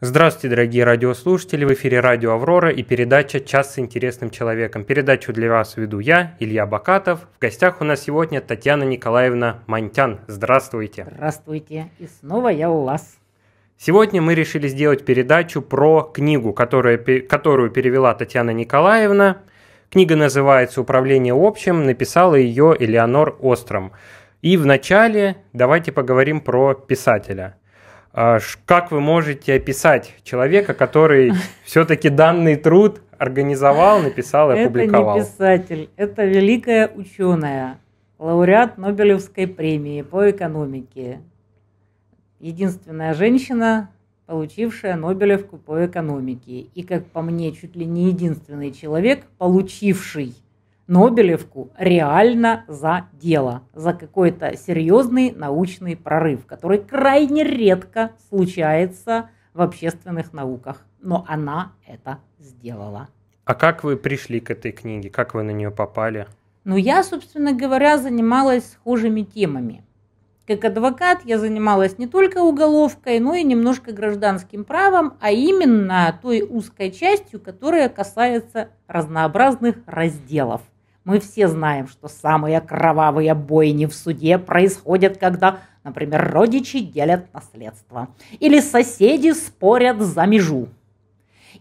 Здравствуйте, 0.00 0.50
дорогие 0.50 0.84
радиослушатели! 0.84 1.64
В 1.64 1.72
эфире 1.72 1.98
радио 1.98 2.30
«Аврора» 2.34 2.70
и 2.70 2.84
передача 2.84 3.40
«Час 3.40 3.74
с 3.74 3.78
интересным 3.80 4.30
человеком». 4.30 4.84
Передачу 4.84 5.32
для 5.32 5.50
вас 5.50 5.76
веду 5.76 5.98
я, 5.98 6.36
Илья 6.38 6.66
Бакатов. 6.66 7.26
В 7.36 7.40
гостях 7.40 7.80
у 7.80 7.84
нас 7.84 8.02
сегодня 8.02 8.40
Татьяна 8.40 8.84
Николаевна 8.84 9.64
Монтян. 9.66 10.20
Здравствуйте! 10.28 11.04
Здравствуйте! 11.10 11.90
И 11.98 12.06
снова 12.06 12.46
я 12.46 12.70
у 12.70 12.84
вас. 12.84 13.18
Сегодня 13.76 14.22
мы 14.22 14.36
решили 14.36 14.68
сделать 14.68 15.04
передачу 15.04 15.62
про 15.62 16.02
книгу, 16.02 16.52
которая, 16.52 16.96
которую 16.96 17.72
перевела 17.72 18.14
Татьяна 18.14 18.50
Николаевна. 18.50 19.38
Книга 19.90 20.14
называется 20.14 20.80
«Управление 20.80 21.34
общим», 21.36 21.84
написала 21.86 22.36
ее 22.36 22.76
Элеонор 22.78 23.36
Остром. 23.40 23.90
И 24.42 24.56
вначале 24.56 25.38
давайте 25.52 25.90
поговорим 25.90 26.40
про 26.40 26.74
писателя– 26.74 27.56
как 28.64 28.90
вы 28.90 29.00
можете 29.00 29.54
описать 29.54 30.14
человека, 30.24 30.74
который 30.74 31.32
все-таки 31.64 32.08
данный 32.08 32.56
труд 32.56 33.00
организовал, 33.16 34.00
написал 34.00 34.50
и 34.50 34.60
опубликовал? 34.60 35.18
Это 35.18 35.24
не 35.24 35.30
писатель, 35.30 35.90
это 35.96 36.24
великая 36.24 36.88
ученая, 36.88 37.78
лауреат 38.18 38.76
Нобелевской 38.76 39.46
премии 39.46 40.02
по 40.02 40.30
экономике. 40.30 41.20
Единственная 42.40 43.14
женщина, 43.14 43.90
получившая 44.26 44.96
Нобелевку 44.96 45.56
по 45.56 45.86
экономике. 45.86 46.66
И, 46.74 46.82
как 46.82 47.06
по 47.06 47.22
мне, 47.22 47.52
чуть 47.52 47.76
ли 47.76 47.84
не 47.84 48.08
единственный 48.08 48.72
человек, 48.72 49.26
получивший 49.38 50.34
Нобелевку 50.88 51.70
реально 51.76 52.64
за 52.66 53.08
дело, 53.12 53.62
за 53.74 53.92
какой-то 53.92 54.56
серьезный 54.56 55.32
научный 55.32 55.96
прорыв, 55.96 56.46
который 56.46 56.78
крайне 56.78 57.44
редко 57.44 58.12
случается 58.30 59.28
в 59.52 59.60
общественных 59.60 60.32
науках. 60.32 60.86
Но 61.02 61.26
она 61.28 61.72
это 61.86 62.20
сделала. 62.38 63.08
А 63.44 63.54
как 63.54 63.84
вы 63.84 63.98
пришли 63.98 64.40
к 64.40 64.50
этой 64.50 64.72
книге? 64.72 65.10
Как 65.10 65.34
вы 65.34 65.42
на 65.42 65.50
нее 65.50 65.70
попали? 65.70 66.26
Ну, 66.64 66.76
я, 66.76 67.02
собственно 67.04 67.52
говоря, 67.52 67.98
занималась 67.98 68.72
схожими 68.72 69.20
темами. 69.20 69.84
Как 70.46 70.64
адвокат 70.64 71.20
я 71.26 71.38
занималась 71.38 71.98
не 71.98 72.06
только 72.06 72.38
уголовкой, 72.38 73.20
но 73.20 73.34
и 73.34 73.44
немножко 73.44 73.92
гражданским 73.92 74.64
правом, 74.64 75.18
а 75.20 75.32
именно 75.32 76.18
той 76.22 76.40
узкой 76.40 76.92
частью, 76.92 77.40
которая 77.40 77.90
касается 77.90 78.70
разнообразных 78.86 79.76
разделов– 79.84 80.62
мы 81.08 81.20
все 81.20 81.48
знаем, 81.48 81.88
что 81.88 82.06
самые 82.06 82.60
кровавые 82.60 83.32
бойни 83.32 83.86
в 83.86 83.94
суде 83.94 84.36
происходят, 84.36 85.16
когда, 85.16 85.60
например, 85.82 86.30
родичи 86.34 86.80
делят 86.80 87.32
наследство. 87.32 88.08
Или 88.40 88.60
соседи 88.60 89.32
спорят 89.32 90.02
за 90.02 90.26
межу. 90.26 90.68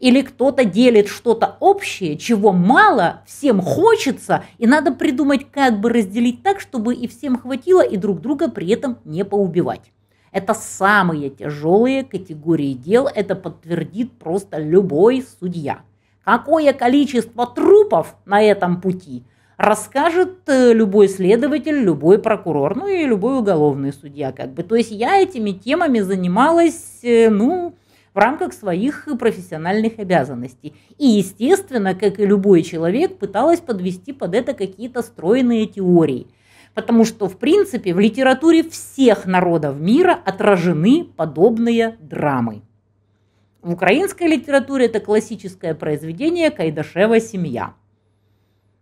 Или 0.01 0.21
кто-то 0.21 0.65
делит 0.65 1.07
что-то 1.07 1.55
общее, 1.61 2.17
чего 2.17 2.51
мало, 2.51 3.21
всем 3.25 3.61
хочется, 3.61 4.43
и 4.57 4.67
надо 4.67 4.91
придумать, 4.91 5.49
как 5.49 5.79
бы 5.79 5.91
разделить 5.91 6.43
так, 6.43 6.59
чтобы 6.59 6.93
и 6.93 7.07
всем 7.07 7.39
хватило, 7.39 7.81
и 7.81 7.95
друг 7.95 8.19
друга 8.19 8.49
при 8.49 8.67
этом 8.67 8.97
не 9.05 9.23
поубивать. 9.23 9.93
Это 10.33 10.55
самые 10.55 11.29
тяжелые 11.29 12.03
категории 12.03 12.73
дел, 12.73 13.07
это 13.07 13.33
подтвердит 13.33 14.11
просто 14.19 14.57
любой 14.57 15.25
судья. 15.39 15.79
Какое 16.25 16.73
количество 16.73 17.47
трупов 17.47 18.17
на 18.25 18.41
этом 18.41 18.81
пути– 18.81 19.23
расскажет 19.57 20.47
э, 20.47 20.71
любой 20.73 21.09
следователь, 21.09 21.79
любой 21.79 22.19
прокурор, 22.19 22.75
ну 22.75 22.87
и 22.87 23.05
любой 23.05 23.39
уголовный 23.39 23.91
судья, 23.91 24.31
как 24.31 24.53
бы. 24.53 24.63
То 24.63 24.75
есть 24.75 24.91
я 24.91 25.21
этими 25.21 25.51
темами 25.51 25.99
занималась, 25.99 26.99
э, 27.01 27.29
ну, 27.29 27.73
в 28.13 28.19
рамках 28.19 28.53
своих 28.53 29.07
профессиональных 29.19 29.99
обязанностей. 29.99 30.73
И, 30.97 31.05
естественно, 31.07 31.93
как 31.93 32.19
и 32.19 32.25
любой 32.25 32.63
человек, 32.63 33.17
пыталась 33.17 33.59
подвести 33.59 34.13
под 34.13 34.33
это 34.33 34.53
какие-то 34.53 35.01
стройные 35.01 35.67
теории. 35.67 36.27
Потому 36.73 37.05
что, 37.05 37.27
в 37.27 37.37
принципе, 37.37 37.93
в 37.93 37.99
литературе 37.99 38.63
всех 38.63 39.25
народов 39.25 39.79
мира 39.79 40.19
отражены 40.25 41.07
подобные 41.15 41.97
драмы. 41.99 42.61
В 43.63 43.73
украинской 43.73 44.27
литературе 44.27 44.85
это 44.85 44.99
классическое 44.99 45.73
произведение 45.73 46.51
«Кайдашева 46.51 47.19
семья» 47.19 47.73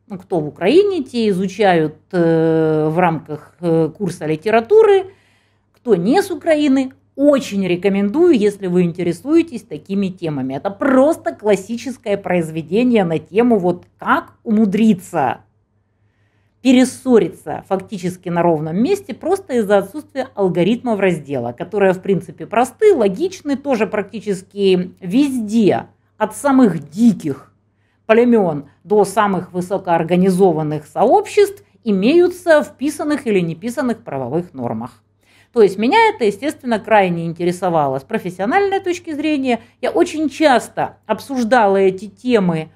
кто 0.09 0.39
в 0.39 0.47
Украине, 0.47 1.03
те 1.03 1.29
изучают 1.29 1.95
э, 2.11 2.87
в 2.89 2.99
рамках 2.99 3.55
э, 3.59 3.89
курса 3.97 4.25
литературы, 4.25 5.07
кто 5.73 5.95
не 5.95 6.21
с 6.21 6.31
Украины, 6.31 6.93
очень 7.15 7.65
рекомендую, 7.65 8.37
если 8.37 8.67
вы 8.67 8.83
интересуетесь 8.83 9.63
такими 9.63 10.07
темами. 10.07 10.55
Это 10.55 10.69
просто 10.69 11.33
классическое 11.33 12.17
произведение 12.17 13.05
на 13.05 13.19
тему 13.19 13.57
вот 13.57 13.85
как 13.97 14.33
умудриться 14.43 15.39
перессориться 16.65 17.63
фактически 17.69 18.27
на 18.29 18.41
ровном 18.41 18.75
месте 18.75 19.13
просто 19.13 19.53
из-за 19.53 19.77
отсутствия 19.77 20.29
алгоритмов 20.33 20.99
раздела, 20.99 21.51
которые, 21.51 21.93
в 21.93 22.01
принципе, 22.01 22.47
просты, 22.47 22.91
логичны, 22.91 23.55
тоже 23.55 23.85
практически 23.85 24.95
везде, 24.99 25.85
от 26.17 26.35
самых 26.35 26.89
диких 26.89 27.53
племен 28.05 28.69
до 28.83 29.05
самых 29.05 29.53
высокоорганизованных 29.53 30.85
сообществ 30.85 31.63
имеются 31.83 32.63
в 32.63 32.77
писанных 32.77 33.27
или 33.27 33.39
неписанных 33.39 34.03
правовых 34.03 34.53
нормах. 34.53 35.03
То 35.53 35.61
есть 35.61 35.77
меня 35.77 35.97
это, 36.09 36.25
естественно, 36.25 36.79
крайне 36.79 37.25
интересовало 37.25 37.99
с 37.99 38.03
профессиональной 38.03 38.81
точки 38.81 39.13
зрения. 39.13 39.61
Я 39.81 39.91
очень 39.91 40.29
часто 40.29 40.97
обсуждала 41.05 41.77
эти 41.77 42.07
темы 42.07 42.69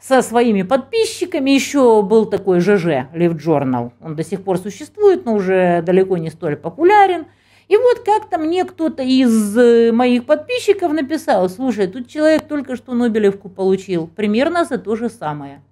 со 0.00 0.22
своими 0.22 0.62
подписчиками. 0.62 1.50
Еще 1.50 2.02
был 2.02 2.26
такой 2.26 2.60
ЖЖ, 2.60 3.08
Live 3.12 3.36
Journal. 3.36 3.92
Он 4.00 4.14
до 4.14 4.22
сих 4.22 4.44
пор 4.44 4.58
существует, 4.58 5.24
но 5.24 5.34
уже 5.34 5.82
далеко 5.82 6.16
не 6.18 6.30
столь 6.30 6.56
популярен– 6.56 7.26
и 7.70 7.76
вот 7.76 8.00
как-то 8.00 8.36
мне 8.36 8.64
кто-то 8.64 9.04
из 9.04 9.56
э, 9.56 9.92
моих 9.92 10.26
подписчиков 10.26 10.92
написал, 10.92 11.48
слушай, 11.48 11.86
тут 11.86 12.08
человек 12.08 12.48
только 12.48 12.74
что 12.74 12.94
Нобелевку 12.94 13.48
получил, 13.48 14.08
примерно 14.08 14.64
за 14.64 14.76
то 14.76 14.96
же 14.96 15.08
самое. 15.08 15.62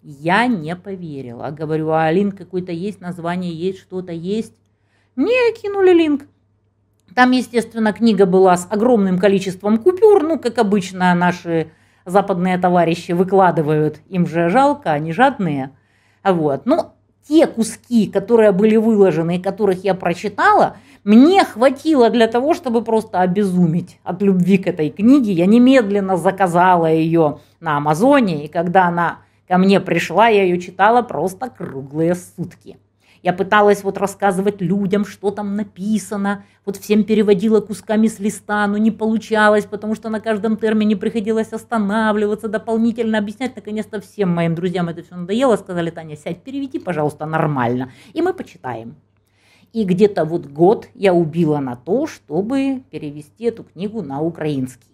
Я 0.00 0.46
не 0.46 0.76
поверила. 0.76 1.50
Говорю, 1.50 1.90
а 1.90 2.08
линк 2.12 2.36
какой-то 2.36 2.70
есть, 2.70 3.00
название 3.00 3.52
есть, 3.52 3.80
что-то 3.80 4.12
есть. 4.12 4.54
Мне 5.16 5.52
кинули 5.60 5.92
линк. 5.92 6.22
Там, 7.16 7.32
естественно, 7.32 7.92
книга 7.92 8.26
была 8.26 8.56
с 8.56 8.68
огромным 8.70 9.18
количеством 9.18 9.78
купюр, 9.78 10.22
ну, 10.22 10.38
как 10.38 10.56
обычно 10.58 11.12
наши 11.16 11.72
западные 12.04 12.58
товарищи 12.58 13.10
выкладывают, 13.10 13.98
им 14.08 14.24
же 14.24 14.50
жалко, 14.50 14.92
они 14.92 15.12
жадные. 15.12 15.72
Вот. 16.22 16.64
Ну, 16.64 16.92
те 17.28 17.48
куски, 17.48 18.06
которые 18.06 18.52
были 18.52 18.76
выложены 18.76 19.42
которых 19.42 19.82
я 19.82 19.96
прочитала– 19.96 20.76
мне 21.04 21.44
хватило 21.44 22.10
для 22.10 22.26
того, 22.26 22.54
чтобы 22.54 22.82
просто 22.82 23.20
обезумить 23.20 23.98
от 24.04 24.20
любви 24.22 24.58
к 24.58 24.66
этой 24.66 24.90
книге. 24.90 25.32
Я 25.32 25.46
немедленно 25.46 26.16
заказала 26.16 26.86
ее 26.86 27.38
на 27.60 27.78
Амазоне, 27.78 28.44
и 28.44 28.48
когда 28.48 28.88
она 28.88 29.20
ко 29.48 29.56
мне 29.56 29.80
пришла, 29.80 30.28
я 30.28 30.42
ее 30.42 30.60
читала 30.60 31.02
просто 31.02 31.48
круглые 31.48 32.14
сутки. 32.14 32.76
Я 33.22 33.34
пыталась 33.34 33.84
вот 33.84 33.98
рассказывать 33.98 34.62
людям, 34.62 35.04
что 35.04 35.30
там 35.30 35.56
написано, 35.56 36.44
вот 36.64 36.76
всем 36.76 37.04
переводила 37.04 37.60
кусками 37.60 38.06
с 38.06 38.18
листа, 38.18 38.66
но 38.66 38.78
не 38.78 38.90
получалось, 38.90 39.66
потому 39.66 39.94
что 39.94 40.08
на 40.08 40.20
каждом 40.20 40.56
термине 40.56 40.96
приходилось 40.96 41.52
останавливаться, 41.52 42.48
дополнительно 42.48 43.18
объяснять. 43.18 43.56
Наконец-то 43.56 44.00
всем 44.00 44.30
моим 44.30 44.54
друзьям 44.54 44.88
это 44.88 45.02
все 45.02 45.16
надоело, 45.16 45.56
сказали, 45.56 45.90
Таня, 45.90 46.16
сядь, 46.16 46.42
переведи, 46.42 46.78
пожалуйста, 46.78 47.26
нормально, 47.26 47.90
и 48.14 48.22
мы 48.22 48.32
почитаем. 48.32 48.96
И 49.72 49.84
где-то 49.84 50.24
вот 50.24 50.46
год 50.46 50.88
я 50.94 51.14
убила 51.14 51.58
на 51.58 51.76
то, 51.76 52.06
чтобы 52.06 52.82
перевести 52.90 53.44
эту 53.44 53.64
книгу 53.64 54.02
на 54.02 54.20
украинский. 54.20 54.90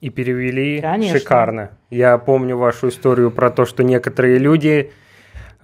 И 0.00 0.10
перевели 0.10 0.82
Конечно. 0.82 1.18
шикарно. 1.18 1.70
Я 1.88 2.18
помню 2.18 2.58
вашу 2.58 2.88
историю 2.88 3.30
про 3.30 3.50
то, 3.50 3.64
что 3.64 3.82
некоторые 3.82 4.38
люди 4.38 4.92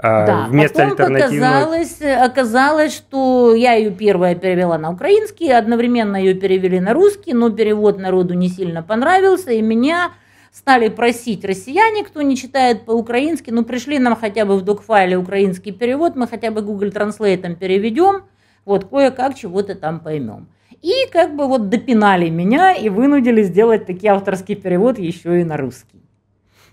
а, 0.02 0.26
да, 0.26 0.46
вместо 0.48 0.88
потом 0.88 0.90
альтернативного... 0.92 1.58
оказалось, 1.58 2.00
оказалось, 2.00 2.96
что 2.96 3.54
я 3.54 3.74
ее 3.74 3.90
первая 3.90 4.34
перевела 4.34 4.78
на 4.78 4.90
украинский, 4.92 5.52
одновременно 5.52 6.16
ее 6.16 6.32
перевели 6.32 6.80
на 6.80 6.94
русский, 6.94 7.34
но 7.34 7.50
перевод 7.50 7.98
народу 7.98 8.32
не 8.32 8.48
сильно 8.48 8.82
понравился, 8.82 9.52
и 9.52 9.60
меня 9.60 10.12
стали 10.52 10.88
просить 10.88 11.44
россияне, 11.44 12.04
кто 12.04 12.22
не 12.22 12.36
читает 12.36 12.84
по-украински, 12.84 13.50
ну 13.50 13.64
пришли 13.64 13.98
нам 13.98 14.16
хотя 14.16 14.44
бы 14.44 14.56
в 14.56 14.62
докфайле 14.62 15.16
украинский 15.16 15.72
перевод, 15.72 16.16
мы 16.16 16.26
хотя 16.26 16.50
бы 16.50 16.62
Google 16.62 16.88
Translate 16.88 17.56
переведем, 17.56 18.24
вот 18.64 18.84
кое-как 18.84 19.34
чего-то 19.34 19.74
там 19.74 20.00
поймем. 20.00 20.48
И 20.82 20.92
как 21.12 21.36
бы 21.36 21.46
вот 21.46 21.68
допинали 21.68 22.30
меня 22.30 22.72
и 22.72 22.88
вынудили 22.88 23.42
сделать 23.42 23.86
таки 23.86 24.06
авторский 24.06 24.54
перевод 24.54 24.98
еще 24.98 25.40
и 25.40 25.44
на 25.44 25.56
русский. 25.56 26.02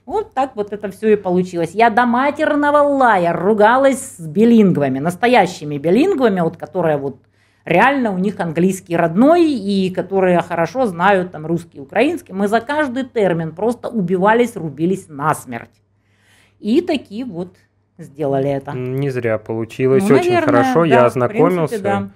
Вот 0.06 0.34
так 0.34 0.56
вот 0.56 0.72
это 0.72 0.90
все 0.90 1.14
и 1.14 1.16
получилось. 1.18 1.72
Я 1.74 1.90
до 1.90 2.06
матерного 2.06 2.78
лая 2.78 3.34
ругалась 3.34 4.16
с 4.18 4.26
билингвами, 4.26 5.00
настоящими 5.00 5.78
билингвами, 5.78 6.40
вот 6.40 6.56
которые 6.56 6.96
вот 6.98 7.18
реально 7.68 8.12
у 8.12 8.18
них 8.18 8.40
английский 8.40 8.96
родной, 8.96 9.52
и 9.52 9.92
которые 9.92 10.42
хорошо 10.42 10.86
знают 10.86 11.32
там 11.32 11.46
русский, 11.46 11.80
украинский. 11.80 12.34
Мы 12.34 12.48
за 12.48 12.62
каждый 12.62 13.04
термин 13.04 13.54
просто 13.54 13.90
убивались, 13.90 14.56
рубились 14.56 15.08
насмерть. 15.10 15.82
И 16.60 16.82
такие 16.82 17.26
вот 17.26 17.56
сделали 17.98 18.50
это. 18.50 18.72
Не 18.72 19.10
зря 19.10 19.38
получилось, 19.38 20.08
ну, 20.08 20.16
очень 20.16 20.32
наверное, 20.32 20.64
хорошо, 20.64 20.82
да, 20.82 20.88
я 20.88 21.06
ознакомился. 21.06 21.80
Принципе, 21.80 21.84
да. 21.84 22.10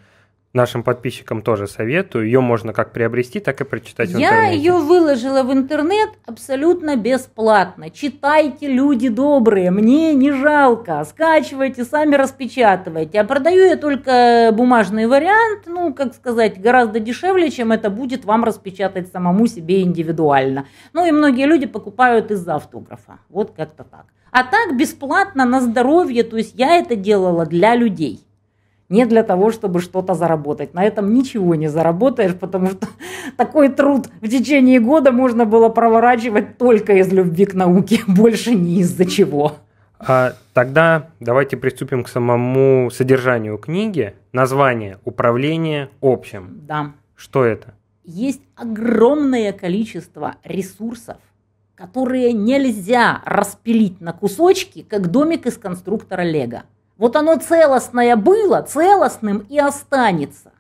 Нашим 0.54 0.84
подписчикам 0.84 1.42
тоже 1.42 1.66
советую. 1.66 2.26
Ее 2.26 2.42
можно 2.42 2.74
как 2.74 2.92
приобрести, 2.92 3.40
так 3.40 3.62
и 3.62 3.64
прочитать 3.64 4.10
в 4.10 4.18
Я 4.18 4.28
интернете. 4.28 4.58
ее 4.58 4.74
выложила 4.74 5.44
в 5.44 5.54
интернет 5.54 6.10
абсолютно 6.26 6.98
бесплатно. 6.98 7.90
Читайте, 7.90 8.68
люди 8.68 9.08
добрые, 9.08 9.72
мне 9.72 10.14
не 10.14 10.34
жалко. 10.34 11.06
Скачивайте, 11.06 11.86
сами 11.86 12.16
распечатывайте. 12.16 13.22
А 13.22 13.24
продаю 13.24 13.66
я 13.66 13.78
только 13.78 14.52
бумажный 14.52 15.08
вариант, 15.08 15.68
ну, 15.68 15.94
как 15.94 16.14
сказать, 16.14 16.60
гораздо 16.60 17.00
дешевле, 17.00 17.50
чем 17.50 17.72
это 17.72 17.90
будет 17.90 18.26
вам 18.26 18.44
распечатать 18.44 19.08
самому 19.10 19.48
себе 19.48 19.84
индивидуально. 19.84 20.66
Ну 20.92 21.08
и 21.08 21.12
многие 21.12 21.46
люди 21.46 21.66
покупают 21.66 22.30
из-за 22.30 22.56
автографа. 22.56 23.20
Вот 23.30 23.54
как-то 23.56 23.86
так. 23.86 24.08
А 24.32 24.44
так 24.44 24.78
бесплатно 24.78 25.46
на 25.46 25.62
здоровье, 25.62 26.24
то 26.24 26.36
есть 26.36 26.56
я 26.56 26.76
это 26.76 26.98
делала 26.98 27.46
для 27.46 27.74
людей 27.76 28.26
не 28.92 29.06
для 29.06 29.24
того, 29.24 29.52
чтобы 29.52 29.80
что-то 29.80 30.14
заработать. 30.14 30.74
На 30.74 30.84
этом 30.84 31.14
ничего 31.14 31.56
не 31.56 31.68
заработаешь, 31.68 32.36
потому 32.36 32.68
что 32.68 32.88
такой 33.38 33.70
труд 33.70 34.10
в 34.22 34.28
течение 34.28 34.80
года 34.80 35.12
можно 35.12 35.46
было 35.46 35.70
проворачивать 35.70 36.58
только 36.58 36.94
из 36.94 37.12
любви 37.12 37.46
к 37.46 37.54
науке, 37.54 38.02
больше 38.08 38.54
ни 38.54 38.80
из-за 38.82 39.06
чего. 39.06 39.56
А 39.98 40.34
тогда 40.54 41.10
давайте 41.20 41.58
приступим 41.58 42.04
к 42.04 42.10
самому 42.10 42.90
содержанию 42.92 43.58
книги. 43.58 44.14
Название 44.34 44.98
«Управление 45.06 45.90
общим». 46.02 46.62
Да. 46.68 46.94
Что 47.16 47.46
это? 47.46 47.74
Есть 48.04 48.42
огромное 48.56 49.54
количество 49.54 50.36
ресурсов, 50.44 51.18
которые 51.76 52.34
нельзя 52.34 53.22
распилить 53.26 54.02
на 54.02 54.12
кусочки, 54.12 54.82
как 54.82 55.12
домик 55.12 55.46
из 55.46 55.58
конструктора 55.58 56.24
Лего. 56.24 56.64
Вот 57.02 57.16
оно 57.16 57.36
целостное 57.38 58.16
было, 58.16 58.62
целостным 58.62 59.40
и 59.50 59.58
останется. 59.58 60.52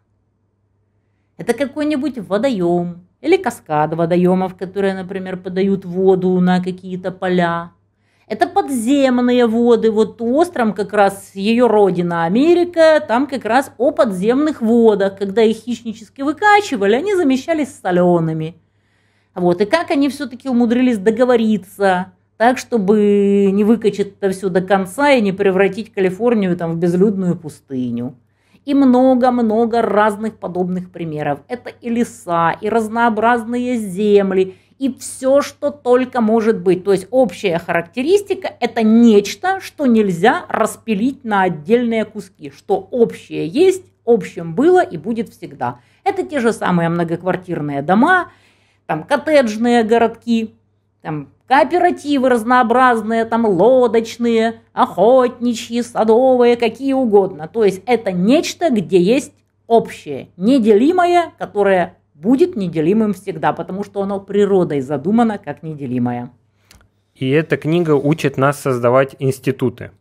Это 1.37 1.53
какой-нибудь 1.53 2.17
водоем 2.17 3.07
или 3.21 3.37
каскад 3.37 3.93
водоемов, 3.93 4.57
которые, 4.57 4.95
например, 4.95 5.37
подают 5.37 5.85
воду 5.85 6.39
на 6.39 6.59
какие-то 6.59 7.11
поля. 7.11 7.73
Это 8.25 8.47
подземные 8.47 9.45
воды. 9.45 9.91
Вот 9.91 10.19
остров 10.19 10.73
как 10.73 10.93
раз 10.93 11.35
ее 11.35 11.67
родина 11.67 12.23
Америка, 12.23 13.05
там 13.07 13.27
как 13.27 13.45
раз 13.45 13.71
о 13.77 13.91
подземных 13.91 14.61
водах. 14.61 15.19
Когда 15.19 15.43
их 15.43 15.57
хищнически 15.57 16.23
выкачивали, 16.23 16.95
они 16.95 17.13
замещались 17.13 17.79
солеными. 17.79 18.59
Вот. 19.35 19.61
И 19.61 19.65
как 19.65 19.91
они 19.91 20.09
все-таки 20.09 20.49
умудрились 20.49 20.97
договориться 20.97 22.13
так, 22.41 22.57
чтобы 22.57 23.51
не 23.53 23.63
выкачать 23.63 24.15
это 24.19 24.31
все 24.31 24.49
до 24.49 24.61
конца 24.61 25.11
и 25.11 25.21
не 25.21 25.31
превратить 25.31 25.93
Калифорнию 25.93 26.57
там, 26.57 26.71
в 26.71 26.77
безлюдную 26.77 27.35
пустыню. 27.35 28.15
И 28.65 28.73
много-много 28.73 29.83
разных 29.83 30.39
подобных 30.39 30.89
примеров. 30.89 31.41
Это 31.47 31.69
и 31.69 31.87
леса, 31.87 32.57
и 32.59 32.67
разнообразные 32.67 33.77
земли, 33.77 34.55
и 34.79 34.91
все, 34.91 35.43
что 35.43 35.69
только 35.69 36.19
может 36.19 36.59
быть. 36.61 36.83
То 36.83 36.93
есть 36.93 37.07
общая 37.11 37.59
характеристика– 37.59 38.51
это 38.59 38.81
нечто, 38.81 39.59
что 39.61 39.85
нельзя 39.85 40.45
распилить 40.49 41.23
на 41.23 41.43
отдельные 41.43 42.05
куски, 42.05 42.49
что 42.49 42.87
общее 42.89 43.45
есть, 43.45 43.85
общим 44.03 44.55
было 44.55 44.83
и 44.83 44.97
будет 44.97 45.29
всегда. 45.29 45.77
Это 46.03 46.23
те 46.23 46.39
же 46.39 46.53
самые 46.53 46.89
многоквартирные 46.89 47.83
дома, 47.83 48.31
там 48.87 49.03
коттеджные 49.03 49.83
городки, 49.83 50.55
там 51.01 51.29
кооперативы 51.47 52.29
разнообразные, 52.29 53.25
там 53.25 53.45
лодочные, 53.45 54.61
охотничьи, 54.73 55.81
садовые, 55.81 56.55
какие 56.55 56.93
угодно. 56.93 57.47
То 57.47 57.65
есть 57.65 57.81
это 57.85 58.11
нечто, 58.11 58.69
где 58.69 59.01
есть 59.01 59.33
общее, 59.67 60.29
неделимое, 60.37 61.33
которое 61.37 61.97
будет 62.13 62.55
неделимым 62.55 63.13
всегда, 63.13 63.51
потому 63.51 63.83
что 63.83 64.01
оно 64.01 64.19
природой 64.19 64.81
задумано 64.81 65.37
как 65.37 65.63
неделимое. 65.63 66.31
И 67.15 67.29
эта 67.29 67.57
книга 67.57 67.91
учит 67.91 68.37
нас 68.37 68.59
создавать 68.59 69.15
институты 69.19 69.91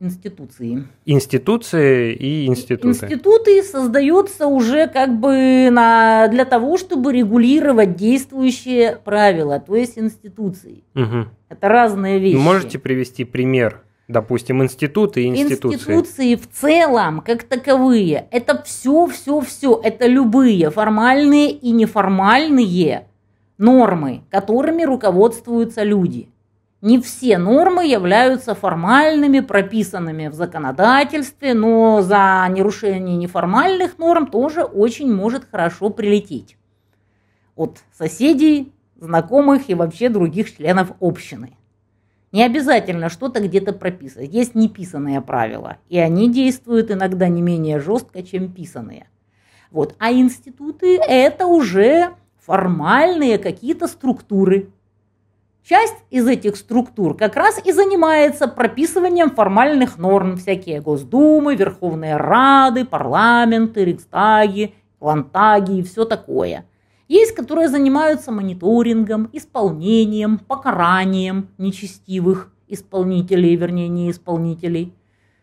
институции. 0.00 0.88
Институции 1.04 2.14
и 2.14 2.46
институты. 2.46 2.88
Институты 2.88 3.62
создаются 3.62 4.46
уже 4.46 4.88
как 4.88 5.20
бы 5.20 5.68
на, 5.70 6.28
для 6.28 6.44
того, 6.44 6.78
чтобы 6.78 7.12
регулировать 7.12 7.96
действующие 7.96 8.98
правила, 9.04 9.60
то 9.60 9.76
есть 9.76 9.98
институции. 9.98 10.84
Угу. 10.94 11.26
Это 11.50 11.68
разные 11.68 12.18
вещи. 12.18 12.36
Можете 12.36 12.78
привести 12.78 13.24
пример? 13.24 13.82
Допустим, 14.08 14.60
институты 14.60 15.22
и 15.22 15.26
институции. 15.28 15.76
Институции 15.76 16.34
в 16.34 16.48
целом, 16.48 17.20
как 17.20 17.44
таковые, 17.44 18.26
это 18.32 18.60
все, 18.64 19.06
все, 19.06 19.40
все. 19.40 19.80
Это 19.84 20.06
любые 20.08 20.70
формальные 20.70 21.52
и 21.52 21.70
неформальные 21.70 23.06
нормы, 23.56 24.22
которыми 24.30 24.82
руководствуются 24.82 25.84
люди. 25.84 26.28
Не 26.82 26.98
все 26.98 27.36
нормы 27.36 27.86
являются 27.86 28.54
формальными, 28.54 29.40
прописанными 29.40 30.28
в 30.28 30.34
законодательстве, 30.34 31.52
но 31.52 32.00
за 32.00 32.46
нарушение 32.48 33.16
неформальных 33.16 33.98
норм 33.98 34.26
тоже 34.26 34.62
очень 34.62 35.14
может 35.14 35.46
хорошо 35.50 35.90
прилететь 35.90 36.56
от 37.54 37.80
соседей, 37.92 38.72
знакомых 38.96 39.68
и 39.68 39.74
вообще 39.74 40.08
других 40.08 40.56
членов 40.56 40.92
общины. 41.00 41.56
Не 42.32 42.44
обязательно 42.44 43.10
что-то 43.10 43.42
где-то 43.42 43.72
прописать. 43.74 44.32
Есть 44.32 44.54
неписанные 44.54 45.20
правила, 45.20 45.76
и 45.90 45.98
они 45.98 46.32
действуют 46.32 46.90
иногда 46.90 47.28
не 47.28 47.42
менее 47.42 47.80
жестко, 47.80 48.22
чем 48.22 48.52
писанные. 48.52 49.08
Вот. 49.70 49.94
А 49.98 50.12
институты– 50.12 50.98
это 51.08 51.46
уже 51.46 52.14
формальные 52.38 53.38
какие-то 53.38 53.88
структуры, 53.88 54.70
Часть 55.62 55.96
из 56.10 56.26
этих 56.26 56.56
структур 56.56 57.16
как 57.16 57.36
раз 57.36 57.60
и 57.64 57.72
занимается 57.72 58.48
прописыванием 58.48 59.30
формальных 59.30 59.98
норм. 59.98 60.36
Всякие 60.36 60.80
Госдумы, 60.80 61.54
Верховные 61.54 62.16
Рады, 62.16 62.84
парламенты, 62.84 63.84
Рикстаги, 63.84 64.74
Лантаги 65.00 65.78
и 65.78 65.82
все 65.82 66.04
такое. 66.04 66.66
Есть, 67.08 67.34
которые 67.34 67.68
занимаются 67.68 68.32
мониторингом, 68.32 69.28
исполнением, 69.32 70.38
покаранием 70.38 71.48
нечестивых 71.58 72.52
исполнителей, 72.68 73.56
вернее, 73.56 73.88
не 73.88 74.10
исполнителей, 74.10 74.94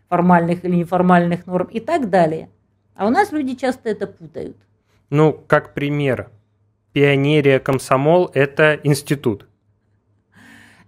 формальных 0.10 0.64
или 0.64 0.78
неформальных 0.78 1.46
норм 1.46 1.68
и 1.68 1.80
так 1.80 2.10
далее. 2.10 2.50
А 2.96 3.06
у 3.06 3.10
нас 3.10 3.32
люди 3.32 3.56
часто 3.56 3.90
это 3.90 4.08
путают. 4.08 4.58
Ну, 5.10 5.38
как 5.48 5.74
пример, 5.74 6.32
пионерия 6.94 7.60
комсомол– 7.60 8.32
это 8.34 8.80
институт 8.84 9.48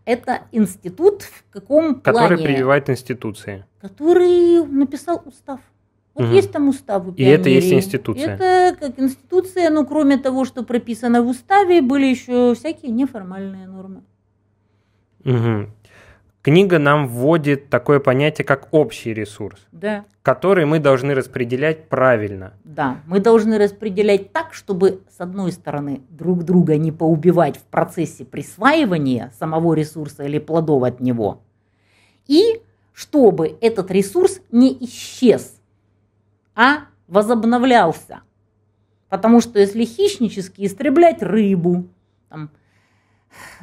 это 0.10 0.42
институт 0.52 1.22
в 1.22 1.54
каком 1.54 2.02
который 2.02 2.38
плане? 2.38 2.44
Прививает 2.44 2.90
институции. 2.90 3.66
Который 3.80 4.66
написал 4.66 5.22
устав. 5.24 5.60
Вот 6.16 6.26
угу. 6.26 6.34
есть 6.34 6.52
там 6.52 6.68
устав 6.68 7.08
у 7.08 7.12
И 7.12 7.24
это 7.24 7.50
есть 7.50 7.72
институция. 7.72 8.36
Это 8.36 8.76
как 8.80 9.00
институция, 9.00 9.70
но 9.70 9.86
кроме 9.86 10.18
того, 10.18 10.46
что 10.46 10.64
прописано 10.64 11.22
в 11.22 11.28
уставе, 11.28 11.82
были 11.82 12.08
еще 12.08 12.56
всякие 12.56 12.92
неформальные 12.92 13.68
нормы. 13.68 14.02
Угу. 15.26 15.70
Книга 16.50 16.80
нам 16.80 17.08
вводит 17.08 17.70
такое 17.70 18.00
понятие, 18.00 18.44
как 18.44 18.70
общий 18.72 19.14
ресурс, 19.14 19.60
да. 19.72 20.06
который 20.24 20.66
мы 20.66 20.80
должны 20.80 21.14
распределять 21.14 21.90
правильно. 21.90 22.54
Да, 22.64 23.02
мы 23.06 23.20
должны 23.20 23.60
распределять 23.60 24.34
так, 24.34 24.56
чтобы, 24.56 25.02
с 25.16 25.22
одной 25.22 25.52
стороны, 25.52 26.02
друг 26.10 26.44
друга 26.44 26.76
не 26.78 26.92
поубивать 26.92 27.58
в 27.58 27.62
процессе 27.66 28.26
присваивания 28.26 29.32
самого 29.38 29.76
ресурса 29.76 30.24
или 30.24 30.40
плодов 30.40 30.82
от 30.82 31.00
него, 31.00 31.44
и 32.26 32.64
чтобы 32.94 33.56
этот 33.62 33.92
ресурс 33.92 34.42
не 34.52 34.76
исчез, 34.86 35.62
а 36.56 36.86
возобновлялся. 37.08 38.22
Потому 39.08 39.40
что 39.42 39.60
если 39.60 39.86
хищнически 39.86 40.66
истреблять 40.66 41.22
рыбу, 41.22 41.86
там, 42.28 42.50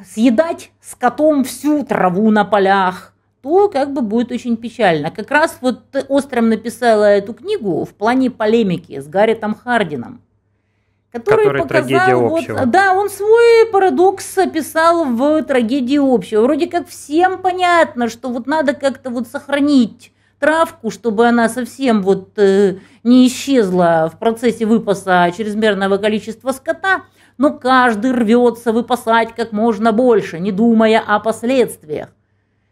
съедать 0.05 0.71
с 0.81 0.95
котом 0.95 1.43
всю 1.43 1.83
траву 1.83 2.29
на 2.31 2.45
полях, 2.45 3.13
то 3.41 3.69
как 3.69 3.93
бы 3.93 4.01
будет 4.01 4.31
очень 4.31 4.57
печально. 4.57 5.11
Как 5.11 5.31
раз 5.31 5.59
вот 5.61 5.81
Остром 6.09 6.49
написала 6.49 7.05
эту 7.05 7.33
книгу 7.33 7.85
в 7.85 7.93
плане 7.93 8.29
полемики 8.29 8.99
с 8.99 9.07
Гарритом 9.07 9.55
Хардином. 9.55 10.21
Который, 11.11 11.45
который 11.45 11.63
показал, 11.63 12.29
вот, 12.29 12.39
общего. 12.39 12.65
да, 12.65 12.93
он 12.93 13.09
свой 13.09 13.71
парадокс 13.71 14.37
описал 14.37 15.05
в 15.05 15.41
трагедии 15.43 15.97
общего. 15.97 16.41
Вроде 16.41 16.67
как 16.67 16.87
всем 16.87 17.41
понятно, 17.41 18.09
что 18.09 18.29
вот 18.29 18.45
надо 18.45 18.73
как-то 18.73 19.09
вот 19.09 19.27
сохранить 19.27 20.11
травку, 20.39 20.91
чтобы 20.91 21.27
она 21.27 21.49
совсем 21.49 22.03
вот 22.03 22.37
э, 22.37 22.77
не 23.03 23.27
исчезла 23.27 24.11
в 24.13 24.19
процессе 24.19 24.65
выпаса 24.65 25.31
чрезмерного 25.35 25.97
количества 25.97 26.51
скота, 26.51 27.03
но 27.37 27.51
каждый 27.53 28.11
рвется 28.11 28.71
выпасать 28.71 29.33
как 29.35 29.51
можно 29.51 29.91
больше, 29.91 30.39
не 30.39 30.51
думая 30.51 30.99
о 30.99 31.19
последствиях. 31.19 32.09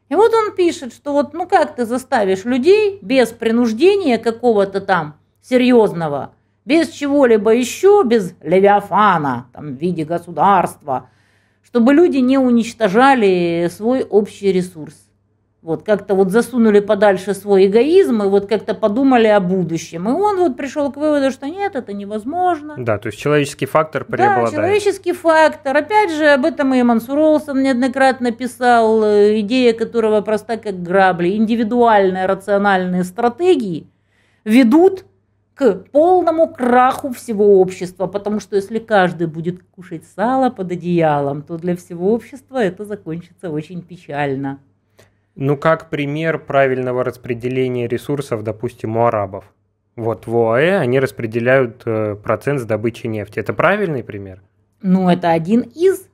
И 0.10 0.16
вот 0.16 0.34
он 0.34 0.56
пишет, 0.56 0.94
что 0.94 1.14
вот 1.14 1.34
ну 1.34 1.48
как 1.48 1.76
ты 1.76 1.86
заставишь 1.86 2.46
людей 2.46 3.00
без 3.02 3.30
принуждения 3.30 4.18
какого-то 4.18 4.82
там 4.82 5.16
серьезного, 5.42 6.34
без 6.64 6.90
чего-либо 6.90 7.52
еще, 7.52 8.04
без 8.06 8.34
левиафана, 8.42 9.48
там, 9.54 9.76
в 9.76 9.80
виде 9.80 10.04
государства, 10.04 11.10
чтобы 11.64 11.94
люди 11.94 12.18
не 12.18 12.38
уничтожали 12.38 13.70
свой 13.72 14.04
общий 14.04 14.52
ресурс. 14.52 15.05
Вот 15.66 15.82
как-то 15.82 16.14
вот 16.14 16.30
засунули 16.30 16.80
подальше 16.80 17.34
свой 17.34 17.66
эгоизм 17.66 18.22
и 18.22 18.28
вот 18.28 18.46
как-то 18.46 18.76
подумали 18.76 19.26
о 19.26 19.40
будущем. 19.40 20.08
И 20.08 20.12
он 20.12 20.38
вот 20.38 20.56
пришел 20.56 20.92
к 20.92 20.96
выводу, 20.96 21.32
что 21.32 21.48
нет, 21.48 21.76
это 21.76 21.92
невозможно. 21.92 22.76
Да, 22.78 23.00
то 23.00 23.08
есть 23.08 23.18
человеческий 23.18 23.66
фактор 23.66 24.06
преобладает. 24.06 24.52
Да, 24.52 24.56
человеческий 24.58 25.14
фактор. 25.14 25.76
Опять 25.76 26.12
же, 26.12 26.28
об 26.28 26.46
этом 26.46 26.72
и 26.76 26.84
Мансур 26.84 27.18
Олсон 27.18 27.64
неоднократно 27.64 28.32
писал, 28.32 29.04
э, 29.04 29.40
идея 29.40 29.74
которого 29.74 30.22
проста 30.22 30.58
как 30.58 30.84
грабли. 30.84 31.36
Индивидуальные 31.36 32.28
рациональные 32.28 33.04
стратегии 33.04 33.88
ведут 34.44 35.06
к 35.56 35.74
полному 35.92 36.48
краху 36.48 37.12
всего 37.12 37.60
общества, 37.60 38.06
потому 38.06 38.40
что 38.40 38.56
если 38.56 38.78
каждый 38.78 39.26
будет 39.26 39.64
кушать 39.72 40.04
сало 40.16 40.52
под 40.52 40.72
одеялом, 40.74 41.42
то 41.42 41.58
для 41.58 41.76
всего 41.76 42.14
общества 42.14 42.64
это 42.64 42.86
закончится 42.86 43.50
очень 43.50 43.82
печально. 43.82 44.60
Ну, 45.36 45.58
как 45.58 45.90
пример 45.90 46.40
правильного 46.40 47.04
распределения 47.04 47.88
ресурсов, 47.88 48.44
допустим, 48.44 48.98
у 48.98 49.06
арабов. 49.06 49.46
Вот 49.96 50.28
в 50.28 50.36
ОАЭ 50.36 50.78
они 50.78 51.00
распределяют 51.00 51.84
э, 51.86 52.16
процент 52.16 52.60
с 52.62 52.66
добычи 52.66 53.08
нефти. 53.08 53.40
Это 53.40 53.54
правильный 53.54 54.04
пример? 54.04 54.42
Ну, 54.82 55.10
это 55.10 55.32
один 55.32 55.62
из. 55.62 56.08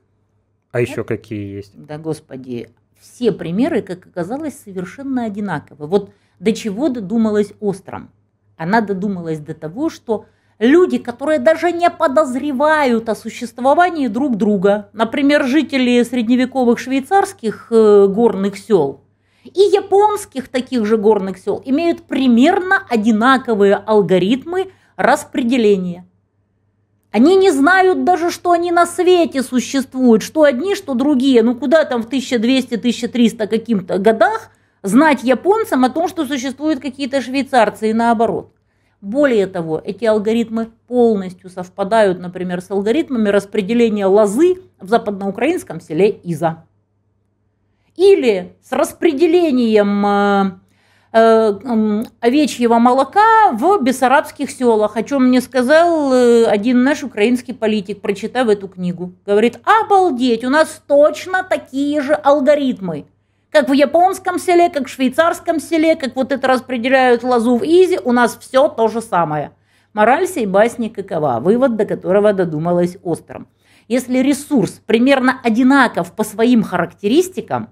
А 0.70 0.80
еще 0.80 1.04
какие 1.04 1.56
есть? 1.56 1.72
Да, 1.74 1.98
господи, 1.98 2.70
все 3.00 3.32
примеры, 3.32 3.82
как 3.82 4.06
оказалось, 4.06 4.58
совершенно 4.58 5.24
одинаковы. 5.24 5.86
Вот 5.86 6.12
до 6.38 6.52
чего 6.52 6.88
додумалась 6.88 7.52
Остром– 7.60 8.10
она 8.62 8.80
додумалась 8.80 9.40
до 9.40 9.54
того, 9.54 9.90
что 9.90 10.26
люди, 10.58 10.98
которые 10.98 11.40
даже 11.40 11.72
не 11.72 11.90
подозревают 11.90 13.08
о 13.08 13.16
существовании 13.16 14.06
друг 14.06 14.36
друга, 14.36 14.88
например, 14.92 15.44
жители 15.44 16.02
средневековых 16.04 16.78
швейцарских 16.78 17.68
э, 17.70 18.06
горных 18.06 18.56
сел 18.56 19.00
и 19.44 19.60
японских 19.60 20.48
таких 20.48 20.86
же 20.86 20.96
горных 20.96 21.38
сел, 21.38 21.62
имеют 21.64 22.02
примерно 22.02 22.82
одинаковые 22.88 23.76
алгоритмы 23.76 24.70
распределения. 24.96 26.06
Они 27.10 27.36
не 27.36 27.50
знают 27.50 28.04
даже, 28.04 28.30
что 28.30 28.52
они 28.52 28.72
на 28.72 28.86
свете 28.86 29.42
существуют, 29.42 30.22
что 30.22 30.44
одни, 30.44 30.74
что 30.74 30.94
другие. 30.94 31.42
Ну 31.42 31.54
куда 31.54 31.84
там 31.84 32.02
в 32.02 32.08
1200-1300 32.08 33.46
каким-то 33.46 33.98
годах– 33.98 34.50
знать 34.82 35.22
японцам 35.22 35.84
о 35.84 35.90
том, 35.90 36.08
что 36.08 36.26
существуют 36.26 36.80
какие-то 36.80 37.20
швейцарцы 37.20 37.90
и 37.90 37.94
наоборот. 37.94 38.52
Более 39.00 39.46
того, 39.46 39.80
эти 39.84 40.04
алгоритмы 40.04 40.70
полностью 40.86 41.50
совпадают, 41.50 42.20
например, 42.20 42.60
с 42.60 42.70
алгоритмами 42.70 43.30
распределения 43.30 44.06
лозы 44.06 44.58
в 44.78 44.88
западноукраинском 44.88 45.80
селе 45.80 46.10
Иза. 46.10 46.64
Или 47.96 48.56
с 48.62 48.72
распределением 48.72 50.06
э, 50.06 50.50
э, 51.12 52.02
овечьего 52.20 52.78
молока 52.78 53.52
в 53.52 53.82
бессарабских 53.82 54.50
селах, 54.50 54.96
о 54.96 55.02
чем 55.02 55.28
мне 55.28 55.40
сказал 55.40 56.12
э, 56.12 56.44
один 56.46 56.84
наш 56.84 57.02
украинский 57.02 57.54
политик, 57.54 58.00
прочитав 58.00 58.48
эту 58.48 58.68
книгу. 58.68 59.12
Говорит, 59.26 59.58
обалдеть, 59.64 60.44
у 60.44 60.50
нас 60.50 60.82
точно 60.86 61.44
такие 61.44 62.00
же 62.00 62.14
алгоритмы 62.14 63.06
как 63.52 63.68
в 63.68 63.72
японском 63.72 64.38
селе, 64.38 64.70
как 64.70 64.86
в 64.86 64.90
швейцарском 64.90 65.60
селе, 65.60 65.94
как 65.94 66.16
вот 66.16 66.32
это 66.32 66.48
распределяют 66.48 67.22
лазу 67.22 67.58
в 67.58 67.62
Изи, 67.62 68.00
у 68.02 68.10
нас 68.10 68.36
все 68.40 68.66
то 68.68 68.88
же 68.88 69.02
самое. 69.02 69.52
Мораль 69.92 70.26
сей 70.26 70.46
басни 70.46 70.88
какова? 70.88 71.38
Вывод, 71.38 71.76
до 71.76 71.84
которого 71.84 72.32
додумалась 72.32 72.96
Остром. 73.02 73.46
Если 73.88 74.18
ресурс 74.18 74.80
примерно 74.86 75.38
одинаков 75.44 76.12
по 76.12 76.24
своим 76.24 76.62
характеристикам, 76.62 77.68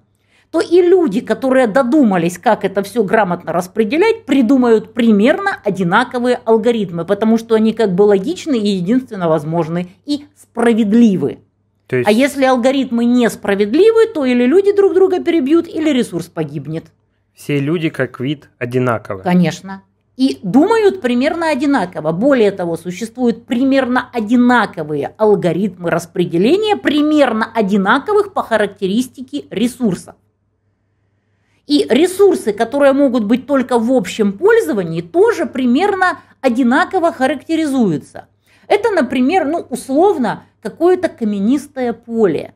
то 0.50 0.60
и 0.60 0.82
люди, 0.82 1.20
которые 1.20 1.68
додумались, 1.68 2.38
как 2.38 2.64
это 2.64 2.82
все 2.82 3.04
грамотно 3.04 3.52
распределять, 3.52 4.24
придумают 4.24 4.94
примерно 4.94 5.56
одинаковые 5.64 6.40
алгоритмы, 6.44 7.04
потому 7.04 7.38
что 7.38 7.54
они 7.54 7.72
как 7.72 7.94
бы 7.94 8.02
логичны 8.02 8.58
и 8.58 8.68
единственно 8.68 9.28
возможны 9.28 9.90
и 10.06 10.26
справедливы. 10.36 11.38
То 11.86 11.96
есть... 11.96 12.08
А 12.08 12.12
если 12.12 12.44
алгоритмы 12.44 13.04
несправедливы, 13.04 14.06
то 14.12 14.24
или 14.24 14.44
люди 14.44 14.74
друг 14.74 14.94
друга 14.94 15.22
перебьют, 15.22 15.68
или 15.68 15.90
ресурс 15.90 16.26
погибнет. 16.26 16.86
Все 17.34 17.58
люди 17.58 17.88
как 17.88 18.18
вид 18.20 18.48
одинаковы. 18.58 19.22
Конечно. 19.22 19.82
И 20.16 20.38
думают 20.42 21.00
примерно 21.00 21.48
одинаково. 21.48 22.12
Более 22.12 22.50
того, 22.50 22.76
существуют 22.76 23.46
примерно 23.46 24.10
одинаковые 24.12 25.14
алгоритмы 25.16 25.90
распределения 25.90 26.76
примерно 26.76 27.50
одинаковых 27.54 28.34
по 28.34 28.42
характеристике 28.42 29.44
ресурсов. 29.50 30.16
И 31.70 31.86
ресурсы, 31.88 32.52
которые 32.52 32.92
могут 32.92 33.22
быть 33.22 33.46
только 33.46 33.78
в 33.78 33.92
общем 33.92 34.32
пользовании, 34.32 35.02
тоже 35.02 35.46
примерно 35.46 36.18
одинаково 36.40 37.12
характеризуются. 37.12 38.26
Это, 38.66 38.90
например, 38.90 39.46
ну, 39.46 39.64
условно, 39.70 40.42
какое-то 40.62 41.08
каменистое 41.08 41.92
поле, 41.92 42.54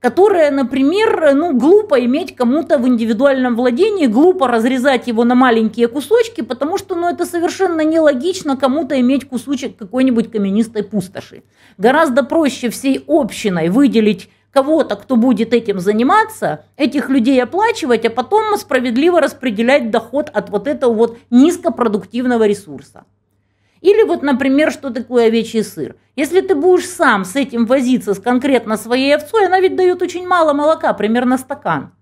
которое, 0.00 0.50
например, 0.50 1.34
ну, 1.34 1.52
глупо 1.52 2.02
иметь 2.02 2.34
кому-то 2.34 2.78
в 2.78 2.88
индивидуальном 2.88 3.56
владении, 3.56 4.06
глупо 4.06 4.48
разрезать 4.48 5.06
его 5.06 5.24
на 5.24 5.34
маленькие 5.34 5.88
кусочки, 5.88 6.40
потому 6.40 6.78
что 6.78 6.94
ну, 6.94 7.10
это 7.10 7.26
совершенно 7.26 7.82
нелогично 7.82 8.56
кому-то 8.56 8.98
иметь 8.98 9.28
кусочек 9.28 9.76
какой-нибудь 9.76 10.32
каменистой 10.32 10.82
пустоши. 10.82 11.42
Гораздо 11.76 12.22
проще 12.22 12.70
всей 12.70 13.04
общиной 13.06 13.68
выделить 13.68 14.30
кого-то, 14.56 14.96
кто 14.96 15.16
будет 15.16 15.52
этим 15.52 15.80
заниматься, 15.80 16.64
этих 16.78 17.10
людей 17.10 17.42
оплачивать, 17.42 18.06
а 18.06 18.10
потом 18.10 18.56
справедливо 18.56 19.20
распределять 19.20 19.90
доход 19.90 20.30
от 20.32 20.48
вот 20.48 20.66
этого 20.66 20.94
вот 20.94 21.18
низкопродуктивного 21.28 22.46
ресурса. 22.46 23.04
Или 23.82 24.02
вот, 24.04 24.22
например, 24.22 24.72
что 24.72 24.88
такое 24.88 25.26
овечий 25.26 25.62
сыр. 25.62 25.96
Если 26.16 26.40
ты 26.40 26.54
будешь 26.54 26.88
сам 26.88 27.26
с 27.26 27.36
этим 27.36 27.66
возиться, 27.66 28.14
с 28.14 28.18
конкретно 28.18 28.78
своей 28.78 29.14
овцой, 29.14 29.44
она 29.44 29.60
ведь 29.60 29.76
дает 29.76 30.00
очень 30.00 30.26
мало 30.26 30.54
молока, 30.54 30.94
примерно 30.94 31.36
стакан. 31.36 31.92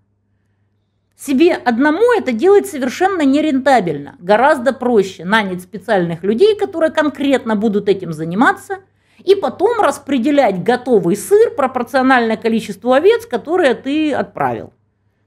Себе 1.17 1.55
одному 1.55 2.13
это 2.17 2.31
делать 2.31 2.69
совершенно 2.69 3.23
нерентабельно. 3.23 4.15
Гораздо 4.21 4.73
проще 4.73 5.25
нанять 5.25 5.63
специальных 5.63 6.23
людей, 6.23 6.57
которые 6.57 6.93
конкретно 6.93 7.57
будут 7.57 7.89
этим 7.89 8.13
заниматься, 8.13 8.79
и 9.23 9.35
потом 9.35 9.81
распределять 9.81 10.63
готовый 10.63 11.17
сыр 11.17 11.51
пропорционально 11.51 12.37
количеству 12.37 12.93
овец, 12.93 13.27
которые 13.27 13.75
ты 13.75 14.13
отправил. 14.13 14.73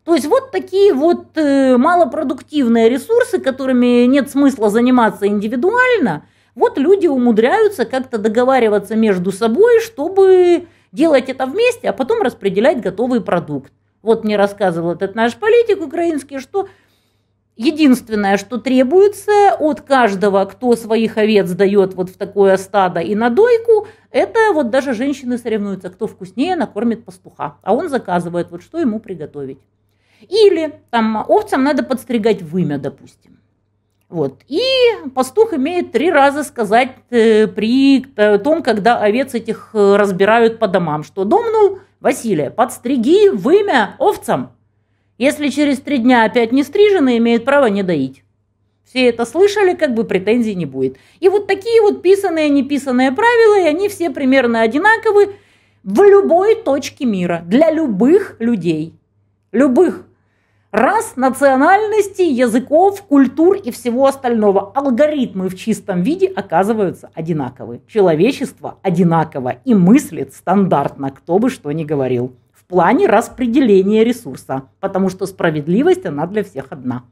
То 0.04 0.16
есть 0.16 0.26
вот 0.26 0.52
такие 0.52 0.94
вот 0.94 1.38
э, 1.38 1.78
малопродуктивные 1.78 2.90
ресурсы, 2.90 3.40
которыми 3.40 4.06
нет 4.06 4.30
смысла 4.30 4.70
заниматься 4.70 5.28
индивидуально– 5.28 6.26
вот 6.58 6.80
люди 6.80 7.06
умудряются 7.06 7.86
как-то 7.86 8.18
договариваться 8.18 8.96
между 8.96 9.32
собой, 9.32 9.80
чтобы 9.80 10.66
делать 10.92 11.30
это 11.30 11.46
вместе, 11.46 11.88
а 11.88 11.94
потом 11.94 12.24
распределять 12.24 12.82
готовый 12.82 13.22
продукт. 13.22 13.72
Вот 14.02 14.24
мне 14.24 14.38
рассказывал 14.38 14.94
этот 14.94 15.14
наш 15.14 15.36
политик 15.36 15.86
украинский, 15.86 16.40
что 16.40 16.68
единственное, 17.58 18.38
что 18.38 18.58
требуется 18.58 19.56
от 19.60 19.82
каждого, 19.82 20.46
кто 20.46 20.76
своих 20.76 21.18
овец 21.18 21.52
дает 21.52 21.96
вот 21.96 22.10
в 22.10 22.18
такое 22.18 22.58
стадо 22.58 23.00
и 23.02 23.16
на 23.16 23.30
дойку, 23.30 23.88
это 24.12 24.54
вот 24.54 24.70
даже 24.70 24.94
женщины 24.94 25.38
соревнуются, 25.38 25.90
кто 25.90 26.08
вкуснее 26.08 26.56
накормит 26.56 27.04
пастуха, 27.04 27.58
а 27.64 27.74
он 27.74 27.90
заказывает, 27.90 28.52
вот 28.52 28.64
что 28.64 28.80
ему 28.80 29.00
приготовить. 29.00 29.60
Или 30.22 30.82
там 30.90 31.26
овцам 31.28 31.64
надо 31.64 31.84
подстригать 31.84 32.42
вымя, 32.42 32.78
допустим. 32.78 33.40
Вот. 34.10 34.42
И 34.48 34.62
пастух 35.14 35.54
имеет 35.54 35.92
три 35.92 36.10
раза 36.10 36.44
сказать 36.44 36.92
э, 37.10 37.46
при 37.48 38.06
э, 38.16 38.38
том, 38.38 38.64
когда 38.64 39.00
овец 39.00 39.34
этих 39.34 39.72
э, 39.74 39.96
разбирают 39.98 40.60
по 40.60 40.68
домам, 40.68 41.04
что 41.04 41.26
домнул 41.26 41.80
Василия, 42.00 42.50
подстриги 42.50 43.30
вымя 43.30 43.96
овцам. 44.00 44.54
Если 45.18 45.50
через 45.50 45.80
три 45.80 45.98
дня 45.98 46.26
опять 46.26 46.52
не 46.52 46.64
стрижены, 46.64 47.18
имеет 47.18 47.44
право 47.44 47.66
не 47.68 47.84
доить. 47.84 48.24
Все 48.86 49.10
это 49.10 49.26
слышали, 49.26 49.74
как 49.76 49.94
бы 49.94 50.04
претензий 50.04 50.56
не 50.56 50.66
будет. 50.66 50.98
И 51.20 51.28
вот 51.28 51.48
такие 51.48 51.82
вот 51.82 52.02
писанные, 52.02 52.50
неписанные 52.50 53.12
правила, 53.12 53.60
и 53.60 53.68
они 53.68 53.90
все 53.90 54.10
примерно 54.12 54.62
одинаковы 54.62 55.36
в 55.84 56.02
любой 56.04 56.56
точке 56.56 57.06
мира, 57.06 57.42
для 57.46 57.72
любых 57.72 58.38
людей. 58.40 58.94
Любых 59.52 60.06
рас, 60.72 61.14
национальностей, 61.16 62.32
языков, 62.32 63.02
культур 63.04 63.58
и 63.58 63.72
всего 63.72 64.06
остального. 64.06 64.72
Алгоритмы 64.74 65.50
в 65.50 65.56
чистом 65.56 66.02
виде 66.02 66.28
оказываются 66.28 67.10
одинаковы. 67.14 67.82
Человечество 67.88 68.78
одинаково 68.84 69.56
и 69.66 69.74
мыслит 69.74 70.34
стандартно, 70.34 71.10
кто 71.12 71.40
бы 71.40 71.50
что 71.50 71.72
ни 71.72 71.84
говорил. 71.84 72.36
В 72.68 72.70
плане 72.70 73.08
распределения 73.08 74.04
ресурса, 74.04 74.64
потому 74.82 75.10
что 75.10 75.26
справедливость, 75.26 76.06
она 76.06 76.28
для 76.28 76.44
всех 76.44 76.66
одна. 76.72 77.04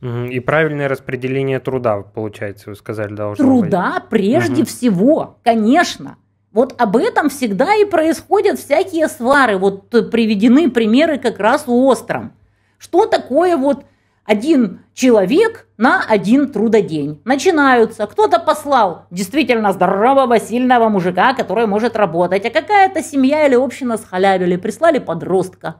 И 0.00 0.40
правильное 0.40 0.88
распределение 0.88 1.60
труда, 1.60 2.00
получается, 2.00 2.70
вы 2.70 2.76
сказали, 2.76 3.14
должно 3.14 3.44
Труда 3.44 3.94
быть. 4.00 4.08
прежде 4.08 4.62
угу. 4.62 4.64
всего, 4.64 5.38
конечно. 5.44 6.16
Вот 6.50 6.80
об 6.80 6.96
этом 6.96 7.28
всегда 7.28 7.74
и 7.74 7.84
происходят 7.84 8.58
всякие 8.58 9.08
свары. 9.08 9.58
Вот 9.58 9.90
приведены 9.90 10.70
примеры 10.70 11.18
как 11.18 11.38
раз 11.40 11.64
у 11.66 11.84
остром. 11.84 12.32
Что 12.78 13.04
такое 13.04 13.58
вот 13.58 13.84
один 14.26 14.80
человек 14.92 15.66
на 15.76 16.02
один 16.02 16.50
трудодень. 16.50 17.20
Начинаются. 17.24 18.06
Кто-то 18.06 18.38
послал 18.40 19.06
действительно 19.10 19.72
здорового, 19.72 20.38
сильного 20.40 20.88
мужика, 20.88 21.32
который 21.32 21.66
может 21.66 21.96
работать, 21.96 22.44
а 22.44 22.50
какая-то 22.50 23.02
семья 23.02 23.46
или 23.46 23.54
община 23.54 23.96
схалявили, 23.96 24.56
прислали 24.56 24.98
подростка. 24.98 25.76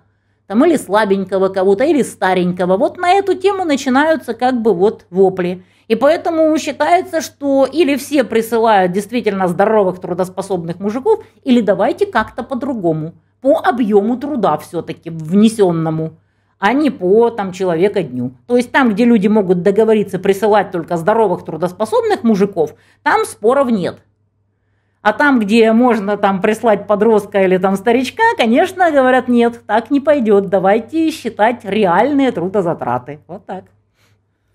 Там 0.47 0.65
или 0.65 0.77
слабенького 0.77 1.49
кого-то, 1.49 1.85
или 1.85 2.03
старенького. 2.03 2.77
Вот 2.77 2.99
на 2.99 3.15
эту 3.15 3.35
тему 3.35 3.65
начинаются 3.65 4.33
как 4.33 4.63
бы 4.63 4.75
вот 4.75 5.07
вопли. 5.11 5.65
И 5.89 5.97
поэтому 5.97 6.57
считается, 6.59 7.21
что 7.21 7.65
или 7.65 7.97
все 7.97 8.23
присылают 8.23 8.93
действительно 8.93 9.49
здоровых 9.49 10.01
трудоспособных 10.01 10.79
мужиков, 10.79 11.25
или 11.43 11.61
давайте 11.61 12.07
как-то 12.07 12.45
по-другому. 12.45 13.15
По 13.41 13.59
объему 13.59 14.17
труда 14.17 14.57
все-таки 14.59 15.11
внесенному 15.11 16.17
а 16.59 16.73
не 16.73 16.91
по 16.91 17.31
там, 17.31 17.53
человека 17.53 18.03
дню. 18.03 18.33
То 18.47 18.57
есть 18.57 18.73
там, 18.73 18.93
где 18.93 19.05
люди 19.05 19.29
могут 19.29 19.63
договориться 19.63 20.19
присылать 20.19 20.71
только 20.71 20.97
здоровых 20.97 21.45
трудоспособных 21.45 22.23
мужиков, 22.25 22.75
там 23.03 23.25
споров 23.25 23.71
нет. 23.71 23.99
А 25.03 25.13
там, 25.13 25.39
где 25.39 25.71
можно 25.73 26.17
там 26.17 26.41
прислать 26.41 26.89
подростка 26.89 27.43
или 27.45 27.59
там 27.59 27.77
старичка, 27.77 28.25
конечно, 28.37 28.91
говорят, 28.91 29.29
нет, 29.29 29.61
так 29.65 29.91
не 29.91 30.01
пойдет. 30.01 30.49
Давайте 30.49 31.11
считать 31.11 31.65
реальные 31.65 32.33
трудозатраты. 32.33 33.21
Вот 33.29 33.47
так. 33.47 33.65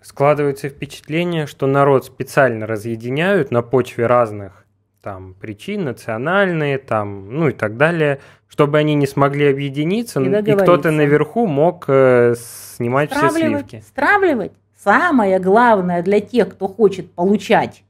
Складывается 0.02 0.68
впечатление, 0.68 1.46
что 1.46 1.66
народ 1.66 2.04
специально 2.04 2.66
разъединяют 2.66 3.50
на 3.50 3.62
почве 3.62 4.06
разных 4.06 4.61
там 5.02 5.34
причин, 5.34 5.84
национальные, 5.84 6.78
там, 6.78 7.34
ну 7.34 7.48
и 7.48 7.52
так 7.52 7.76
далее, 7.76 8.20
чтобы 8.48 8.78
они 8.78 8.94
не 8.94 9.06
смогли 9.06 9.50
объединиться, 9.50 10.20
и, 10.20 10.28
и 10.28 10.54
кто-то 10.54 10.92
наверху 10.92 11.46
мог 11.46 11.86
э, 11.88 12.34
снимать 12.76 13.10
все 13.10 13.30
сливки. 13.30 13.82
Стравливать. 13.86 14.52
Самое 14.78 15.38
главное 15.40 16.02
для 16.02 16.20
тех, 16.20 16.50
кто 16.50 16.68
хочет 16.68 17.10
получать 17.12 17.82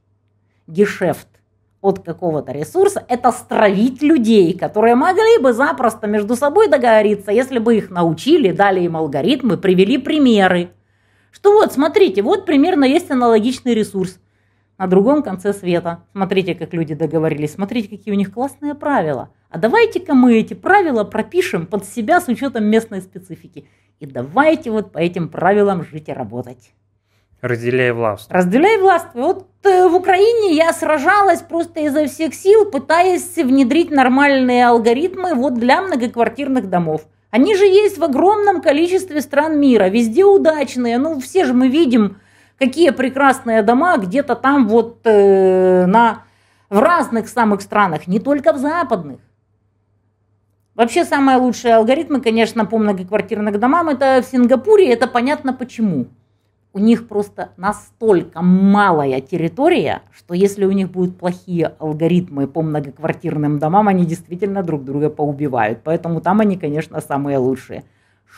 гешефт 0.67 1.27
от 1.81 1.99
какого-то 1.99 2.51
ресурса, 2.51 3.05
это 3.07 3.31
стравить 3.31 4.01
людей, 4.01 4.57
которые 4.57 4.95
могли 4.95 5.37
бы 5.39 5.53
запросто 5.53 6.07
между 6.07 6.35
собой 6.35 6.67
договориться, 6.67 7.31
если 7.31 7.59
бы 7.59 7.75
их 7.75 7.91
научили, 7.91 8.51
дали 8.51 8.81
им 8.81 8.97
алгоритмы, 8.97 9.57
привели 9.57 9.97
примеры. 9.97 10.69
Что 11.31 11.51
вот, 11.51 11.73
смотрите, 11.73 12.21
вот 12.21 12.45
примерно 12.45 12.85
есть 12.85 13.11
аналогичный 13.11 13.73
ресурс 13.73 14.17
на 14.83 14.87
другом 14.87 15.23
конце 15.23 15.53
света. 15.53 16.03
Смотрите, 16.11 16.55
как 16.55 16.73
люди 16.73 16.93
договорились, 16.93 17.53
смотрите, 17.53 17.89
какие 17.89 18.13
у 18.13 18.17
них 18.17 18.33
классные 18.33 18.75
правила– 18.75 19.29
а 19.53 19.59
давайте-ка 19.59 20.15
мы 20.15 20.39
эти 20.39 20.55
правила 20.55 21.03
пропишем 21.03 21.67
под 21.67 21.85
себя 21.85 22.19
с 22.19 22.27
учетом 22.27 22.65
местной 22.65 23.03
специфики. 23.03 23.67
И 23.99 24.07
давайте 24.07 24.71
вот 24.71 24.91
по 24.91 24.97
этим 24.97 25.29
правилам 25.29 25.83
жить 25.83 26.09
и 26.09 26.11
работать. 26.11 26.71
Разделяй 27.39 27.91
власть. 27.91 28.31
Разделяй 28.31 28.79
власть. 28.79 29.09
Вот 29.13 29.45
э, 29.63 29.87
в 29.87 29.93
Украине 29.93 30.55
я 30.55 30.73
сражалась 30.73 31.41
просто 31.41 31.81
изо 31.81 32.07
всех 32.07 32.33
сил, 32.33 32.65
пытаясь 32.65 33.35
внедрить 33.35 33.91
нормальные 33.91 34.65
алгоритмы 34.65 35.35
вот 35.35 35.53
для 35.53 35.83
многоквартирных 35.83 36.67
домов. 36.67 37.05
Они 37.29 37.55
же 37.55 37.65
есть 37.65 37.99
в 37.99 38.03
огромном 38.03 38.59
количестве 38.59 39.21
стран 39.21 39.59
мира, 39.59 39.87
везде 39.87 40.25
удачные. 40.25 40.97
Ну, 40.97 41.19
все 41.19 41.45
же 41.45 41.53
мы 41.53 41.67
видим, 41.67 42.17
какие 42.57 42.91
прекрасные 42.91 43.61
дома 43.63 43.97
где-то 43.97 44.35
там 44.35 44.67
вот 44.67 44.99
э, 45.05 45.85
на, 45.85 46.23
в 46.69 46.79
разных 46.79 47.27
самых 47.27 47.61
странах, 47.61 48.07
не 48.07 48.19
только 48.19 48.53
в 48.53 48.57
западных. 48.57 49.19
Вообще 50.75 51.05
самые 51.05 51.37
лучшие 51.37 51.75
алгоритмы, 51.75 52.19
конечно, 52.19 52.65
по 52.65 52.79
многоквартирным 52.79 53.59
домам, 53.59 53.89
это 53.89 54.21
в 54.23 54.25
Сингапуре, 54.25 54.91
это 54.91 55.07
понятно 55.07 55.53
почему. 55.53 56.07
У 56.75 56.79
них 56.79 57.07
просто 57.07 57.51
настолько 57.55 58.41
малая 58.41 59.21
территория, 59.21 60.01
что 60.11 60.33
если 60.33 60.65
у 60.65 60.71
них 60.71 60.89
будут 60.89 61.19
плохие 61.19 61.75
алгоритмы 61.77 62.47
по 62.47 62.63
многоквартирным 62.63 63.59
домам, 63.59 63.87
они 63.87 64.05
действительно 64.07 64.63
друг 64.63 64.83
друга 64.83 65.11
поубивают. 65.11 65.81
Поэтому 65.83 66.19
там 66.19 66.39
они, 66.39 66.57
конечно, 66.57 66.99
самые 66.99 67.37
лучшие. 67.37 67.83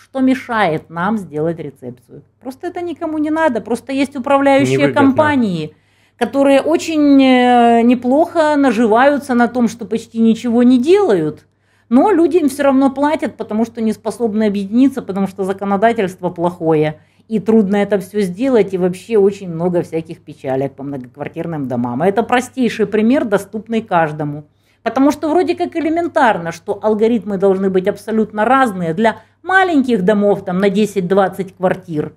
Что 0.03 0.19
мешает 0.19 0.89
нам 0.89 1.17
сделать 1.17 1.59
рецепцию? 1.59 2.23
Просто 2.41 2.67
это 2.67 2.81
никому 2.81 3.17
не 3.17 3.29
надо. 3.29 3.61
Просто 3.61 3.93
есть 3.93 4.15
управляющие 4.15 4.77
Невыгодно. 4.77 5.01
компании, 5.01 5.75
которые 6.17 6.61
очень 6.61 7.21
э, 7.23 7.81
неплохо 7.81 8.55
наживаются 8.55 9.33
на 9.33 9.47
том, 9.47 9.67
что 9.67 9.85
почти 9.85 10.19
ничего 10.19 10.63
не 10.63 10.79
делают– 10.79 11.45
но 11.89 12.11
люди 12.11 12.37
им 12.37 12.49
все 12.49 12.63
равно 12.63 12.89
платят, 12.89 13.37
потому 13.37 13.65
что 13.65 13.81
не 13.81 13.93
способны 13.93 14.45
объединиться, 14.45 15.01
потому 15.01 15.27
что 15.27 15.43
законодательство 15.43 16.29
плохое. 16.29 16.99
И 17.27 17.39
трудно 17.39 17.77
это 17.77 17.99
все 17.99 18.21
сделать, 18.21 18.73
и 18.73 18.77
вообще 18.77 19.17
очень 19.17 19.49
много 19.49 19.81
всяких 19.81 20.21
печалек 20.21 20.73
по 20.73 20.83
многоквартирным 20.83 21.67
домам. 21.67 22.01
А 22.01 22.07
это 22.07 22.23
простейший 22.23 22.85
пример, 22.85 23.25
доступный 23.25 23.81
каждому. 23.81 24.45
Потому 24.83 25.11
что 25.11 25.29
вроде 25.29 25.55
как 25.55 25.75
элементарно, 25.75 26.51
что 26.51 26.79
алгоритмы 26.81 27.37
должны 27.37 27.71
быть 27.71 27.87
абсолютно 27.87 28.45
разные 28.45 28.93
для 28.93 29.17
маленьких 29.45 30.03
домов 30.03 30.43
там, 30.43 30.57
на 30.57 30.69
10-20 30.69 31.53
квартир. 31.57 32.13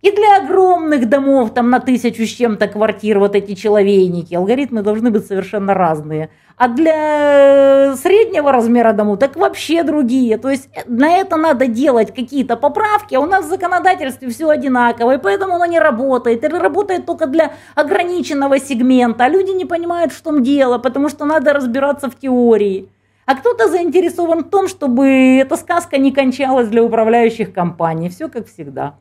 И 0.00 0.12
для 0.12 0.36
огромных 0.36 1.08
домов, 1.08 1.54
там 1.54 1.70
на 1.70 1.80
тысячу 1.80 2.24
с 2.24 2.28
чем-то 2.28 2.68
квартир, 2.68 3.18
вот 3.18 3.34
эти 3.34 3.54
человейники, 3.54 4.32
алгоритмы 4.34 4.82
должны 4.82 5.10
быть 5.10 5.26
совершенно 5.26 5.74
разные. 5.74 6.30
А 6.56 6.68
для 6.68 7.94
среднего 7.96 8.52
размера 8.52 8.92
домов 8.92 9.18
так 9.18 9.36
вообще 9.36 9.82
другие. 9.82 10.38
То 10.38 10.50
есть 10.50 10.68
на 10.86 11.16
это 11.16 11.36
надо 11.36 11.66
делать 11.66 12.14
какие-то 12.14 12.56
поправки, 12.56 13.16
а 13.16 13.20
у 13.20 13.26
нас 13.26 13.44
в 13.44 13.48
законодательстве 13.48 14.28
все 14.30 14.48
одинаково, 14.48 15.14
и 15.14 15.18
поэтому 15.18 15.56
оно 15.56 15.66
не 15.66 15.80
работает. 15.80 16.44
Или 16.44 16.54
работает 16.54 17.04
только 17.04 17.26
для 17.26 17.54
ограниченного 17.74 18.60
сегмента, 18.60 19.24
а 19.24 19.28
люди 19.28 19.50
не 19.50 19.64
понимают, 19.64 20.12
в 20.12 20.20
том 20.20 20.44
дело, 20.44 20.78
потому 20.78 21.08
что 21.08 21.24
надо 21.24 21.52
разбираться 21.52 22.08
в 22.08 22.16
теории. 22.16 22.88
А 23.28 23.34
кто-то 23.34 23.68
заинтересован 23.68 24.44
в 24.44 24.48
том, 24.48 24.68
чтобы 24.68 25.06
эта 25.06 25.56
сказка 25.56 25.98
не 25.98 26.12
кончалась 26.12 26.68
для 26.68 26.82
управляющих 26.82 27.52
компаний. 27.52 28.08
Все 28.08 28.30
как 28.30 28.46
всегда. 28.46 28.94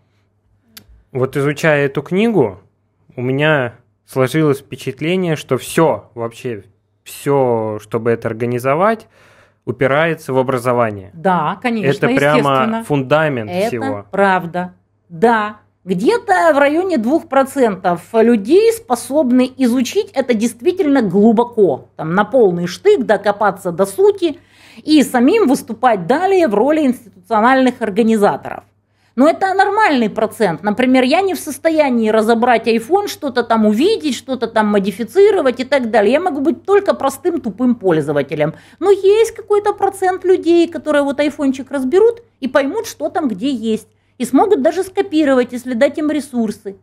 Вот 1.13 1.37
изучая 1.37 1.85
эту 1.85 2.01
книгу, 2.01 2.59
у 3.15 3.21
меня 3.21 3.75
сложилось 4.05 4.59
впечатление, 4.59 5.37
что 5.37 5.57
все 5.57 6.11
вообще 6.13 6.65
все, 7.05 7.79
чтобы 7.81 8.11
это 8.11 8.27
организовать, 8.27 9.07
упирается 9.63 10.33
в 10.33 10.37
образование. 10.39 11.09
Да, 11.13 11.57
конечно, 11.61 12.07
Это 12.07 12.13
прямо 12.17 12.83
фундамент 12.83 13.49
это 13.49 13.67
всего. 13.69 14.05
правда. 14.11 14.73
Да, 15.07 15.61
где-то 15.87 16.51
в 16.53 16.57
районе 16.57 16.97
2% 16.97 17.97
людей 18.21 18.73
способны 18.73 19.49
изучить 19.57 20.11
это 20.13 20.33
действительно 20.33 21.01
глубоко, 21.01 21.87
там, 21.95 22.13
на 22.13 22.25
полный 22.25 22.67
штык, 22.67 23.05
докопаться 23.05 23.71
до 23.71 23.85
сути 23.85 24.37
и 24.83 25.01
самим 25.01 25.47
выступать 25.47 26.05
далее 26.05 26.49
в 26.49 26.55
роли 26.55 26.81
институциональных 26.81 27.81
организаторов. 27.81 28.65
Но 29.15 29.29
это 29.29 29.53
нормальный 29.53 30.09
процент. 30.09 30.61
Например, 30.61 31.03
я 31.03 31.21
не 31.21 31.33
в 31.33 31.39
состоянии 31.39 32.09
разобрать 32.09 32.67
iPhone, 32.67 33.07
что-то 33.07 33.43
там 33.43 33.65
увидеть, 33.65 34.13
что-то 34.13 34.47
там 34.47 34.67
модифицировать 34.67 35.61
и 35.61 35.63
так 35.63 35.89
далее. 35.89 36.11
Я 36.11 36.19
могу 36.19 36.41
быть 36.41 36.65
только 36.65 36.93
простым 36.93 37.39
тупым 37.39 37.75
пользователем. 37.75 38.53
Но 38.79 38.91
есть 38.91 39.33
какой-то 39.33 39.73
процент 39.73 40.25
людей, 40.25 40.67
которые 40.67 41.03
вот 41.03 41.19
айфончик 41.19 41.71
разберут 41.71 42.21
и 42.41 42.47
поймут, 42.47 42.85
что 42.87 43.09
там 43.09 43.29
где 43.29 43.49
есть. 43.49 43.87
И 44.17 44.25
смогут 44.25 44.61
даже 44.61 44.83
скопировать, 44.83 45.53
если 45.53 45.73
дать 45.73 45.97
им 45.97 46.09
ресурсы. 46.09 46.77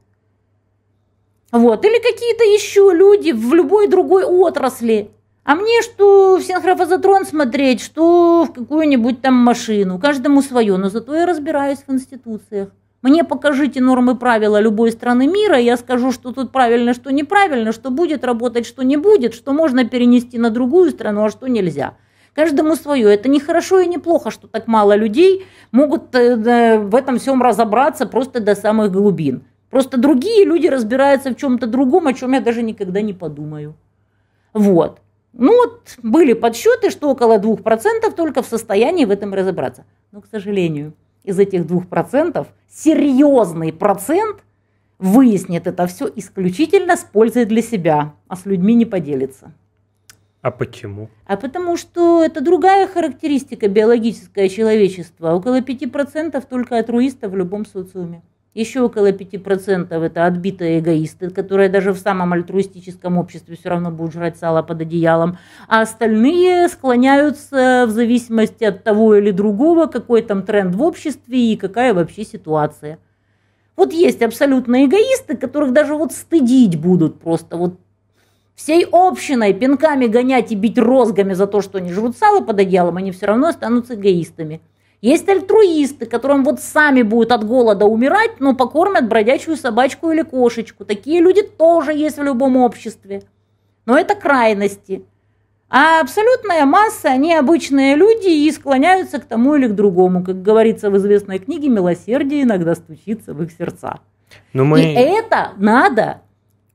Вот. 1.52 1.84
Или 1.84 2.00
какие-то 2.00 2.44
еще 2.44 2.90
люди 2.92 3.32
в 3.32 3.54
любой 3.54 3.88
другой 3.88 4.24
отрасли. 4.24 5.10
А 5.44 5.54
мне 5.54 5.82
что 5.82 6.36
в 6.36 6.42
синхрофазотрон 6.42 7.26
смотреть, 7.26 7.80
что 7.82 8.44
в 8.44 8.52
какую-нибудь 8.52 9.20
там 9.20 9.34
машину. 9.34 9.98
Каждому 9.98 10.42
свое, 10.42 10.76
но 10.76 10.88
зато 10.88 11.14
я 11.14 11.26
разбираюсь 11.26 11.84
в 11.86 11.92
институциях. 11.92 12.70
Мне 13.02 13.22
покажите 13.22 13.82
нормы 13.82 14.16
правила 14.16 14.58
любой 14.58 14.90
страны 14.90 15.26
мира, 15.26 15.58
я 15.58 15.76
скажу, 15.76 16.10
что 16.10 16.32
тут 16.32 16.52
правильно, 16.52 16.94
что 16.94 17.12
неправильно, 17.12 17.70
что 17.70 17.90
будет 17.90 18.24
работать, 18.24 18.64
что 18.64 18.82
не 18.82 18.96
будет, 18.96 19.34
что 19.34 19.52
можно 19.52 19.84
перенести 19.84 20.38
на 20.38 20.48
другую 20.48 20.90
страну, 20.90 21.24
а 21.24 21.28
что 21.28 21.46
нельзя. 21.46 21.98
Каждому 22.34 22.74
свое. 22.74 23.14
Это 23.14 23.28
не 23.28 23.38
хорошо 23.38 23.80
и 23.80 23.86
не 23.86 23.98
плохо, 23.98 24.30
что 24.30 24.48
так 24.48 24.66
мало 24.66 24.96
людей 24.96 25.46
могут 25.70 26.14
э, 26.14 26.78
в 26.78 26.94
этом 26.94 27.18
всем 27.18 27.40
разобраться 27.40 28.06
просто 28.06 28.40
до 28.40 28.54
самых 28.56 28.90
глубин. 28.90 29.44
Просто 29.70 29.98
другие 29.98 30.44
люди 30.44 30.66
разбираются 30.66 31.30
в 31.30 31.36
чем-то 31.36 31.66
другом, 31.66 32.08
о 32.08 32.12
чем 32.12 32.32
я 32.32 32.40
даже 32.40 32.62
никогда 32.62 33.00
не 33.00 33.12
подумаю. 33.12 33.76
Вот. 34.52 35.00
Ну 35.32 35.56
вот 35.56 35.96
были 36.02 36.32
подсчеты, 36.32 36.90
что 36.90 37.10
около 37.10 37.38
2% 37.38 38.12
только 38.16 38.42
в 38.42 38.46
состоянии 38.46 39.04
в 39.04 39.10
этом 39.10 39.34
разобраться. 39.34 39.84
Но, 40.12 40.20
к 40.20 40.26
сожалению, 40.26 40.92
из 41.24 41.38
этих 41.38 41.62
2% 41.62 42.46
серьезный 42.68 43.72
процент 43.72 44.44
выяснит 44.98 45.66
это 45.66 45.86
все 45.86 46.10
исключительно 46.14 46.96
с 46.96 47.00
пользой 47.00 47.44
для 47.44 47.62
себя, 47.62 48.14
а 48.28 48.36
с 48.36 48.46
людьми 48.46 48.74
не 48.74 48.84
поделится. 48.84 49.52
А 50.44 50.50
почему? 50.50 51.08
А 51.24 51.38
потому 51.38 51.78
что 51.78 52.22
это 52.22 52.42
другая 52.42 52.86
характеристика 52.86 53.66
биологическое 53.66 54.50
человечества. 54.50 55.32
Около 55.32 55.62
5% 55.62 56.44
только 56.50 56.76
альтруистов 56.76 57.32
в 57.32 57.36
любом 57.36 57.64
социуме. 57.64 58.20
Еще 58.52 58.82
около 58.82 59.10
5% 59.10 60.04
это 60.04 60.26
отбитые 60.26 60.80
эгоисты, 60.80 61.30
которые 61.30 61.70
даже 61.70 61.94
в 61.94 61.98
самом 61.98 62.34
альтруистическом 62.34 63.16
обществе 63.16 63.56
все 63.56 63.70
равно 63.70 63.90
будут 63.90 64.12
жрать 64.12 64.36
сало 64.36 64.62
под 64.62 64.82
одеялом. 64.82 65.38
А 65.66 65.80
остальные 65.80 66.68
склоняются 66.68 67.86
в 67.86 67.90
зависимости 67.90 68.64
от 68.64 68.84
того 68.84 69.14
или 69.14 69.30
другого, 69.30 69.86
какой 69.86 70.20
там 70.20 70.42
тренд 70.42 70.74
в 70.74 70.82
обществе 70.82 71.52
и 71.52 71.56
какая 71.56 71.94
вообще 71.94 72.22
ситуация. 72.22 72.98
Вот 73.76 73.94
есть 73.94 74.20
абсолютно 74.20 74.84
эгоисты, 74.84 75.38
которых 75.38 75.72
даже 75.72 75.94
вот 75.94 76.12
стыдить 76.12 76.78
будут 76.78 77.18
просто. 77.18 77.56
Вот 77.56 77.78
всей 78.54 78.86
общиной 78.90 79.52
пинками 79.52 80.06
гонять 80.06 80.52
и 80.52 80.54
бить 80.54 80.78
розгами 80.78 81.34
за 81.34 81.46
то, 81.46 81.60
что 81.60 81.78
они 81.78 81.92
жрут 81.92 82.16
сало 82.16 82.40
под 82.40 82.60
одеялом, 82.60 82.96
они 82.96 83.10
все 83.10 83.26
равно 83.26 83.48
останутся 83.48 83.94
эгоистами. 83.94 84.60
Есть 85.00 85.28
альтруисты, 85.28 86.06
которым 86.06 86.44
вот 86.44 86.60
сами 86.60 87.02
будут 87.02 87.30
от 87.32 87.44
голода 87.44 87.84
умирать, 87.84 88.40
но 88.40 88.54
покормят 88.54 89.06
бродячую 89.06 89.58
собачку 89.58 90.10
или 90.10 90.22
кошечку. 90.22 90.86
Такие 90.86 91.20
люди 91.20 91.42
тоже 91.42 91.92
есть 91.92 92.16
в 92.16 92.22
любом 92.22 92.56
обществе. 92.56 93.22
Но 93.84 93.98
это 93.98 94.14
крайности. 94.14 95.04
А 95.68 96.00
абсолютная 96.00 96.64
масса, 96.64 97.10
они 97.10 97.34
обычные 97.34 97.96
люди 97.96 98.28
и 98.28 98.50
склоняются 98.50 99.18
к 99.18 99.24
тому 99.24 99.56
или 99.56 99.66
к 99.66 99.74
другому. 99.74 100.24
Как 100.24 100.40
говорится 100.40 100.88
в 100.88 100.96
известной 100.96 101.38
книге, 101.38 101.68
милосердие 101.68 102.44
иногда 102.44 102.74
стучится 102.74 103.34
в 103.34 103.42
их 103.42 103.52
сердца. 103.52 104.00
Но 104.54 104.64
мы... 104.64 104.80
И 104.80 104.94
это 104.94 105.50
надо 105.58 106.22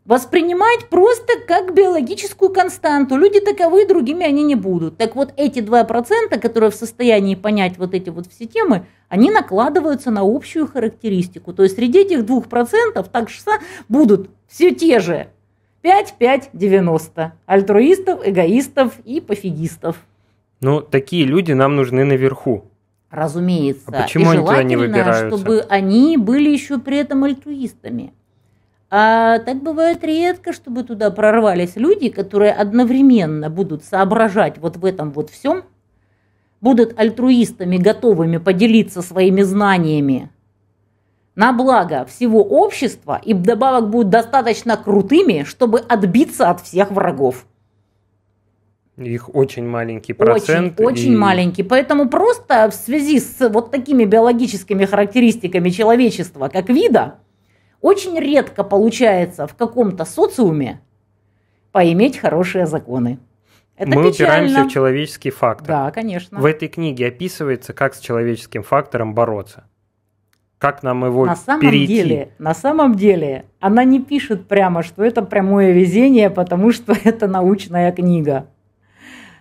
воспринимать 0.10 0.90
просто 0.90 1.34
как 1.48 1.76
биологическую 1.76 2.52
константу. 2.52 3.16
Люди 3.16 3.40
таковы, 3.40 3.86
другими 3.86 4.26
они 4.26 4.42
не 4.42 4.56
будут. 4.56 4.98
Так 4.98 5.16
вот, 5.16 5.32
эти 5.38 5.60
2%, 5.60 6.40
которые 6.40 6.72
в 6.72 6.76
состоянии 6.76 7.36
понять 7.36 7.78
вот 7.78 7.94
эти 7.94 8.10
вот 8.10 8.26
все 8.26 8.48
темы, 8.48 8.88
они 9.08 9.30
накладываются 9.30 10.10
на 10.10 10.22
общую 10.24 10.66
характеристику. 10.66 11.54
То 11.54 11.62
есть 11.62 11.76
среди 11.76 12.00
этих 12.00 12.22
2% 12.22 13.08
так 13.12 13.30
же 13.30 13.38
будут 13.88 14.32
все 14.48 14.74
те 14.74 15.00
же 15.00 15.28
5, 15.84 16.16
5, 16.18 16.50
90. 16.54 17.34
Альтруистов, 17.46 18.28
эгоистов 18.28 18.94
и 19.06 19.22
пофигистов. 19.22 19.98
Ну, 20.60 20.82
такие 20.82 21.24
люди 21.24 21.52
нам 21.52 21.76
нужны 21.76 22.04
наверху. 22.04 22.66
Разумеется. 23.12 23.86
А 23.88 24.02
почему 24.02 24.34
и 24.34 24.38
они 24.38 24.40
туда 24.40 24.64
не 24.64 24.76
выбираются? 24.76 25.38
чтобы 25.38 25.60
они 25.70 26.18
были 26.18 26.50
еще 26.50 26.80
при 26.80 26.98
этом 26.98 27.24
альтруистами. 27.26 28.12
А 28.92 29.40
так 29.40 29.62
бывает 29.62 30.04
редко, 30.04 30.52
чтобы 30.52 30.84
туда 30.84 31.12
прорвались 31.12 31.76
люди, 31.76 32.10
которые 32.10 32.52
одновременно 32.52 33.50
будут 33.50 33.84
соображать 33.84 34.58
вот 34.58 34.78
в 34.78 34.86
этом 34.86 35.12
вот 35.12 35.30
всем, 35.30 35.64
будут 36.60 37.00
альтруистами, 37.00 37.78
готовыми 37.78 38.38
поделиться 38.38 39.02
своими 39.02 39.44
знаниями 39.44 40.32
на 41.36 41.54
благо 41.54 42.06
всего 42.06 42.44
общества 42.44 43.22
и 43.24 43.34
вдобавок 43.34 43.90
будут 43.90 44.10
достаточно 44.10 44.76
крутыми, 44.76 45.44
чтобы 45.44 45.80
отбиться 45.80 46.50
от 46.50 46.60
всех 46.62 46.92
врагов. 46.92 47.46
Их 48.98 49.34
очень 49.34 49.66
маленький 49.66 50.12
процент. 50.12 50.80
Очень, 50.82 50.86
очень 50.86 51.18
маленький. 51.18 51.64
Поэтому 51.64 52.10
просто 52.10 52.70
в 52.70 52.74
связи 52.74 53.22
с 53.22 53.50
вот 53.50 53.72
такими 53.72 54.04
биологическими 54.04 54.84
характеристиками 54.84 55.70
человечества 55.70 56.50
как 56.50 56.68
вида, 56.68 57.20
очень 57.82 58.18
редко 58.20 58.64
получается 58.64 59.48
в 59.48 59.56
каком-то 59.56 60.06
социуме 60.06 60.82
поиметь 61.72 62.18
хорошие 62.18 62.66
законы. 62.66 63.20
Это 63.78 63.98
Мы 63.98 64.12
печально. 64.12 64.12
упираемся 64.12 64.64
в 64.66 64.72
человеческий 64.72 65.30
фактор. 65.30 65.68
Да, 65.68 65.92
конечно. 65.92 66.40
В 66.40 66.46
этой 66.46 66.68
книге 66.68 67.08
описывается, 67.08 67.72
как 67.74 67.96
с 67.96 68.00
человеческим 68.00 68.64
фактором 68.64 69.14
бороться. 69.14 69.64
Как 70.58 70.84
нам 70.84 71.06
его 71.06 71.26
на 71.26 71.38
самом 71.38 71.62
перейти? 71.62 71.88
Деле, 71.88 72.30
на 72.38 72.54
самом 72.54 72.96
деле, 72.96 73.46
она 73.62 73.86
не 73.86 74.02
пишет 74.02 74.50
прямо, 74.50 74.84
что 74.84 75.06
это 75.06 75.22
прямое 75.22 75.72
везение, 75.72 76.30
потому 76.30 76.74
что 76.74 76.94
это 77.06 77.28
научная 77.28 77.94
книга. 77.94 78.48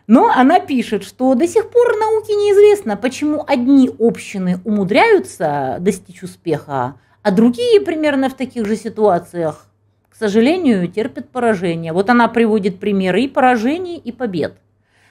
Но 0.06 0.30
она 0.30 0.60
пишет, 0.60 1.02
что 1.02 1.34
до 1.34 1.46
сих 1.48 1.68
пор 1.70 1.96
науке 1.98 2.34
неизвестно, 2.34 2.96
почему 2.96 3.44
одни 3.46 3.90
общины 3.98 4.60
умудряются 4.64 5.76
достичь 5.80 6.22
успеха, 6.22 6.94
а 7.22 7.30
другие 7.30 7.80
примерно 7.80 8.28
в 8.28 8.34
таких 8.34 8.66
же 8.66 8.76
ситуациях, 8.76 9.66
к 10.08 10.16
сожалению, 10.16 10.88
терпят 10.88 11.30
поражение. 11.30 11.92
Вот 11.92 12.10
она 12.10 12.28
приводит 12.28 12.80
примеры 12.80 13.22
и 13.22 13.28
поражений, 13.28 13.96
и 13.96 14.12
побед. 14.12 14.56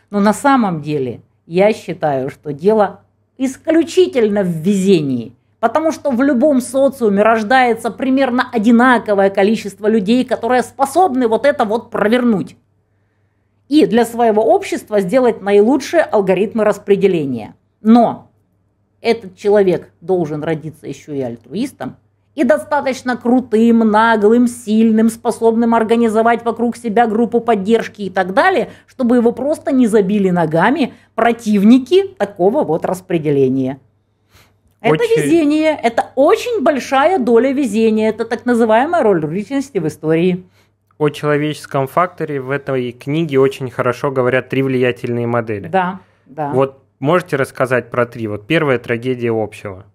Но 0.10 0.20
на 0.20 0.34
самом 0.34 0.82
деле 0.82 1.22
я 1.46 1.74
считаю, 1.74 2.30
что 2.30 2.54
дело 2.54 3.02
исключительно 3.38 4.44
в 4.44 4.48
везении. 4.48 5.34
Потому 5.60 5.92
что 5.92 6.12
в 6.12 6.22
любом 6.22 6.62
социуме 6.62 7.24
рождается 7.24 7.90
примерно 7.90 8.48
одинаковое 8.52 9.30
количество 9.30 9.88
людей, 9.88 10.24
которые 10.24 10.62
способны 10.62 11.28
вот 11.28 11.46
это 11.46 11.66
вот 11.66 11.90
провернуть. 11.90 12.56
И 13.68 13.86
для 13.86 14.06
своего 14.06 14.44
общества 14.44 15.02
сделать 15.02 15.42
наилучшие 15.42 16.04
алгоритмы 16.04 16.64
распределения. 16.64 17.56
Но 17.82 18.27
этот 19.08 19.38
человек 19.38 19.90
должен 20.02 20.44
родиться 20.44 20.86
еще 20.86 21.18
и 21.18 21.22
альтруистом, 21.22 21.96
и 22.36 22.44
достаточно 22.44 23.16
крутым, 23.16 23.80
наглым, 23.80 24.48
сильным, 24.48 25.10
способным 25.10 25.74
организовать 25.74 26.44
вокруг 26.44 26.76
себя 26.76 27.08
группу 27.08 27.40
поддержки 27.40 28.02
и 28.02 28.10
так 28.10 28.34
далее, 28.34 28.70
чтобы 28.86 29.16
его 29.16 29.32
просто 29.32 29.72
не 29.72 29.88
забили 29.88 30.30
ногами 30.30 30.94
противники 31.16 32.16
такого 32.18 32.66
вот 32.66 32.86
распределения. 32.86 33.80
Это 34.82 34.96
очень... 34.96 35.24
везение, 35.24 35.80
это 35.82 36.12
очень 36.16 36.62
большая 36.62 37.18
доля 37.18 37.54
везения, 37.54 38.10
это 38.10 38.26
так 38.26 38.46
называемая 38.46 39.04
роль 39.04 39.26
личности 39.26 39.78
в 39.78 39.88
истории. 39.88 40.44
О 40.98 41.10
человеческом 41.10 41.88
факторе 41.88 42.42
в 42.42 42.52
этой 42.52 42.92
книге 42.92 43.40
очень 43.40 43.72
хорошо 43.72 44.12
говорят 44.12 44.50
три 44.50 44.64
влиятельные 44.64 45.28
модели. 45.28 45.70
Да, 45.70 46.02
да. 46.26 46.52
Вот 46.52 46.84
Можете 47.00 47.36
рассказать 47.36 47.92
про 47.92 48.06
три? 48.06 48.28
Вот 48.28 48.48
первая 48.48 48.80
трагедия 48.80 49.32
общего. 49.32 49.86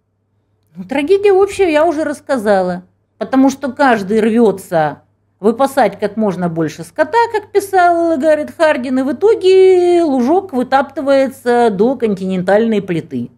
Ну, 0.77 0.85
трагедия 0.85 1.33
общего 1.33 1.67
я 1.67 1.85
уже 1.85 2.05
рассказала. 2.05 2.85
Потому 3.19 3.51
что 3.51 3.73
каждый 3.73 4.21
рвется 4.21 5.03
выпасать 5.41 5.99
как 5.99 6.17
можно 6.17 6.49
больше 6.49 6.85
скота, 6.85 7.19
как 7.33 7.51
писал 7.51 8.17
Гаррет 8.17 8.55
Хардин, 8.57 9.01
и 9.01 9.03
в 9.03 9.13
итоге 9.13 10.03
лужок 10.05 10.53
вытаптывается 10.53 11.71
до 11.71 11.97
континентальной 11.97 12.81
плиты. 12.81 13.31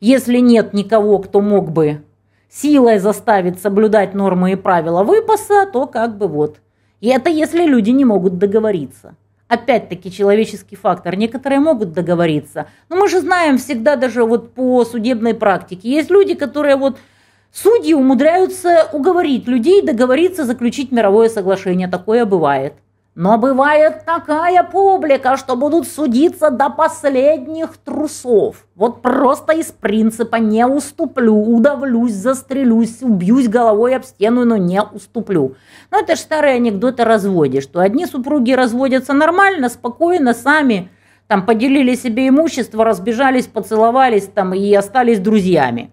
Если 0.00 0.38
нет 0.38 0.72
никого, 0.72 1.18
кто 1.18 1.40
мог 1.40 1.72
бы 1.72 2.04
силой 2.48 2.98
заставить 2.98 3.60
соблюдать 3.60 4.14
нормы 4.14 4.52
и 4.52 4.56
правила 4.56 5.02
выпаса, 5.02 5.66
то 5.72 5.86
как 5.86 6.16
бы 6.16 6.28
вот. 6.28 6.60
И 7.00 7.08
это 7.08 7.30
если 7.30 7.64
люди 7.64 7.90
не 7.90 8.04
могут 8.04 8.38
договориться 8.38 9.16
опять-таки 9.48 10.12
человеческий 10.12 10.76
фактор. 10.76 11.16
Некоторые 11.16 11.58
могут 11.60 11.92
договориться. 11.92 12.68
Но 12.88 12.96
мы 12.96 13.08
же 13.08 13.20
знаем 13.20 13.58
всегда 13.58 13.96
даже 13.96 14.24
вот 14.24 14.52
по 14.54 14.84
судебной 14.84 15.34
практике. 15.34 15.90
Есть 15.90 16.10
люди, 16.10 16.34
которые 16.34 16.76
вот 16.76 16.98
судьи 17.52 17.94
умудряются 17.94 18.88
уговорить 18.92 19.48
людей 19.48 19.82
договориться 19.82 20.44
заключить 20.44 20.92
мировое 20.92 21.28
соглашение. 21.28 21.88
Такое 21.88 22.24
бывает. 22.24 22.74
Но 23.18 23.36
бывает 23.36 24.04
такая 24.04 24.62
публика, 24.62 25.36
что 25.36 25.56
будут 25.56 25.88
судиться 25.88 26.52
до 26.52 26.70
последних 26.70 27.76
трусов. 27.78 28.64
Вот 28.76 29.02
просто 29.02 29.54
из 29.54 29.72
принципа 29.72 30.36
не 30.36 30.64
уступлю, 30.64 31.34
удавлюсь, 31.34 32.12
застрелюсь, 32.12 33.02
убьюсь 33.02 33.48
головой 33.48 33.96
об 33.96 34.04
стену, 34.04 34.44
но 34.44 34.56
не 34.56 34.80
уступлю. 34.80 35.56
Но 35.90 35.98
это 35.98 36.14
же 36.14 36.22
старый 36.22 36.54
анекдот 36.54 37.00
о 37.00 37.04
разводе, 37.04 37.60
что 37.60 37.80
одни 37.80 38.06
супруги 38.06 38.52
разводятся 38.52 39.14
нормально, 39.14 39.68
спокойно, 39.68 40.32
сами 40.32 40.88
там 41.26 41.44
поделили 41.44 41.96
себе 41.96 42.28
имущество, 42.28 42.84
разбежались, 42.84 43.48
поцеловались 43.48 44.28
там 44.32 44.54
и 44.54 44.72
остались 44.72 45.18
друзьями. 45.18 45.90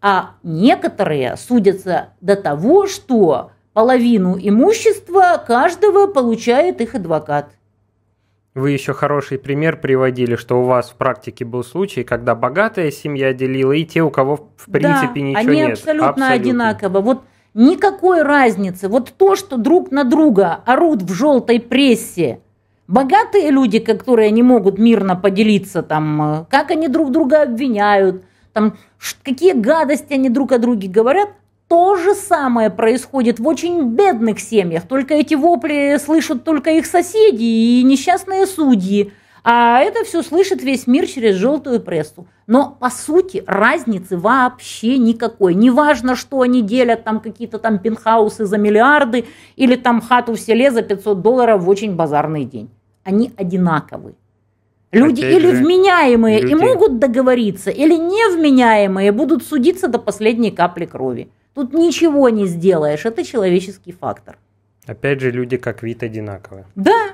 А 0.00 0.30
некоторые 0.42 1.36
судятся 1.36 2.08
до 2.20 2.34
того, 2.34 2.88
что 2.88 3.52
половину 3.76 4.38
имущества 4.40 5.36
каждого 5.46 6.06
получает 6.06 6.80
их 6.80 6.94
адвокат. 6.94 7.50
Вы 8.54 8.70
еще 8.70 8.94
хороший 8.94 9.38
пример 9.38 9.78
приводили, 9.78 10.36
что 10.36 10.62
у 10.62 10.64
вас 10.64 10.88
в 10.88 10.94
практике 10.94 11.44
был 11.44 11.62
случай, 11.62 12.02
когда 12.02 12.34
богатая 12.34 12.90
семья 12.90 13.34
делила, 13.34 13.72
и 13.72 13.84
те, 13.84 14.02
у 14.02 14.08
кого 14.08 14.48
в 14.56 14.70
принципе 14.72 15.20
да, 15.20 15.20
ничего 15.20 15.38
они 15.40 15.56
нет. 15.56 15.72
абсолютно, 15.72 16.08
абсолютно 16.08 16.32
одинаково. 16.32 17.00
Вот 17.02 17.24
никакой 17.52 18.22
разницы. 18.22 18.88
Вот 18.88 19.12
то, 19.14 19.36
что 19.36 19.58
друг 19.58 19.90
на 19.90 20.04
друга 20.04 20.60
орут 20.64 21.02
в 21.02 21.12
желтой 21.12 21.60
прессе, 21.60 22.40
богатые 22.88 23.50
люди, 23.50 23.78
которые 23.78 24.30
не 24.30 24.42
могут 24.42 24.78
мирно 24.78 25.16
поделиться, 25.16 25.82
там, 25.82 26.22
э, 26.22 26.44
как 26.48 26.70
они 26.70 26.88
друг 26.88 27.12
друга 27.12 27.42
обвиняют, 27.42 28.24
там, 28.54 28.78
какие 29.22 29.52
гадости 29.52 30.14
они 30.14 30.30
друг 30.30 30.52
о 30.52 30.58
друге 30.58 30.88
говорят, 30.88 31.28
то 31.68 31.96
же 31.96 32.14
самое 32.14 32.70
происходит 32.70 33.40
в 33.40 33.46
очень 33.46 33.90
бедных 33.90 34.40
семьях, 34.40 34.86
только 34.86 35.14
эти 35.14 35.34
вопли 35.34 35.98
слышат 35.98 36.44
только 36.44 36.70
их 36.70 36.86
соседи 36.86 37.42
и 37.42 37.82
несчастные 37.82 38.46
судьи, 38.46 39.12
а 39.42 39.80
это 39.80 40.04
все 40.04 40.22
слышит 40.22 40.62
весь 40.62 40.86
мир 40.86 41.06
через 41.06 41.36
желтую 41.36 41.80
прессу. 41.80 42.26
Но 42.46 42.76
по 42.80 42.90
сути 42.90 43.44
разницы 43.46 44.16
вообще 44.16 44.98
никакой. 44.98 45.54
Неважно, 45.54 46.16
что 46.16 46.40
они 46.40 46.62
делят 46.62 47.04
там 47.04 47.20
какие-то 47.20 47.58
там 47.58 47.78
пентхаусы 47.78 48.44
за 48.44 48.58
миллиарды 48.58 49.24
или 49.54 49.76
там 49.76 50.00
хату 50.00 50.32
в 50.34 50.40
селе 50.40 50.72
за 50.72 50.82
500 50.82 51.22
долларов 51.22 51.62
в 51.62 51.68
очень 51.68 51.94
базарный 51.94 52.44
день. 52.44 52.70
Они 53.04 53.32
одинаковы. 53.36 54.16
Люди 54.90 55.20
Опять 55.20 55.34
или 55.36 55.50
вменяемые 55.52 56.40
люди. 56.40 56.52
и 56.52 56.54
могут 56.54 56.98
договориться, 56.98 57.70
или 57.70 57.94
невменяемые 57.94 59.12
будут 59.12 59.44
судиться 59.44 59.88
до 59.88 59.98
последней 59.98 60.50
капли 60.50 60.86
крови. 60.86 61.28
Тут 61.56 61.72
ничего 61.72 62.28
не 62.28 62.44
сделаешь, 62.44 63.06
это 63.06 63.24
человеческий 63.24 63.90
фактор. 63.90 64.36
Опять 64.86 65.20
же, 65.22 65.30
люди 65.30 65.56
как 65.56 65.82
вид 65.82 66.02
одинаковые. 66.02 66.66
Да, 66.74 67.12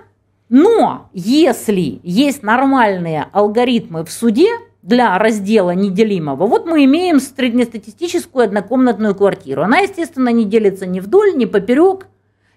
но 0.49 1.09
если 1.13 2.01
есть 2.03 2.43
нормальные 2.43 3.29
алгоритмы 3.31 4.05
в 4.05 4.11
суде 4.11 4.49
для 4.83 5.17
раздела 5.17 5.71
неделимого, 5.77 6.49
вот 6.49 6.67
мы 6.67 6.85
имеем 6.87 7.21
среднестатистическую 7.21 8.47
однокомнатную 8.47 9.15
квартиру. 9.15 9.63
Она, 9.63 9.79
естественно, 9.79 10.31
не 10.31 10.45
делится 10.45 10.87
ни 10.87 10.99
вдоль, 10.99 11.37
ни 11.37 11.45
поперек, 11.45 12.09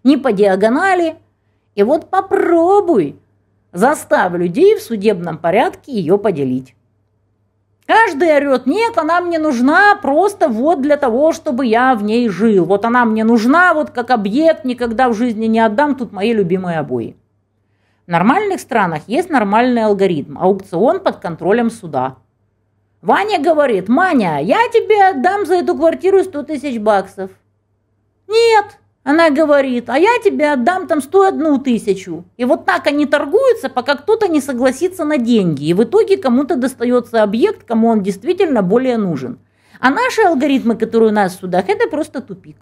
ни 0.04 0.16
по 0.16 0.34
диагонали. 0.34 1.18
И 1.76 1.84
вот 1.84 2.10
попробуй 2.10 3.16
заставь 3.74 4.34
людей 4.34 4.76
в 4.76 4.82
судебном 4.82 5.38
порядке 5.38 5.92
ее 5.92 6.18
поделить. 6.18 6.74
Каждый 7.86 8.36
орет, 8.36 8.66
нет, 8.66 8.98
она 8.98 9.22
мне 9.22 9.38
нужна 9.38 9.96
просто 10.02 10.48
вот 10.48 10.82
для 10.82 10.98
того, 10.98 11.34
чтобы 11.34 11.68
я 11.68 11.94
в 11.94 12.04
ней 12.04 12.30
жил. 12.30 12.66
Вот 12.66 12.84
она 12.84 13.06
мне 13.06 13.24
нужна 13.24 13.76
вот 13.76 13.92
как 13.92 14.10
объект, 14.10 14.66
никогда 14.66 15.08
в 15.08 15.14
жизни 15.14 15.46
не 15.46 15.60
отдам, 15.60 15.96
тут 15.96 16.12
мои 16.12 16.34
любимые 16.34 16.80
обои. 16.80 17.16
В 18.08 18.12
нормальных 18.12 18.60
странах 18.60 19.04
есть 19.08 19.30
нормальный 19.30 19.84
алгоритм, 19.84 20.38
аукцион 20.40 21.00
под 21.00 21.18
контролем 21.18 21.70
суда. 21.70 22.18
Ваня 23.02 23.40
говорит, 23.40 23.88
Маня, 23.88 24.40
я 24.42 24.68
тебе 24.74 25.10
отдам 25.10 25.46
за 25.46 25.56
эту 25.56 25.76
квартиру 25.76 26.24
100 26.24 26.44
тысяч 26.44 26.80
баксов. 26.80 27.30
Нет, 28.28 28.80
она 29.06 29.30
говорит, 29.30 29.88
а 29.92 30.00
я 30.00 30.18
тебе 30.24 30.52
отдам 30.52 30.88
там 30.88 31.00
101 31.00 31.62
тысячу. 31.62 32.26
И 32.38 32.44
вот 32.44 32.66
так 32.66 32.88
они 32.88 33.06
торгуются, 33.06 33.70
пока 33.70 33.94
кто-то 33.94 34.28
не 34.28 34.42
согласится 34.42 35.06
на 35.06 35.20
деньги. 35.20 35.66
И 35.66 35.76
в 35.76 35.84
итоге 35.84 36.18
кому-то 36.18 36.56
достается 36.56 37.22
объект, 37.22 37.68
кому 37.68 37.90
он 37.90 38.02
действительно 38.02 38.64
более 38.64 38.98
нужен. 38.98 39.38
А 39.80 39.92
наши 39.92 40.24
алгоритмы, 40.24 40.76
которые 40.76 41.12
у 41.12 41.14
нас 41.14 41.36
в 41.36 41.40
судах, 41.42 41.70
это 41.70 41.88
просто 41.88 42.20
тупик. 42.20 42.58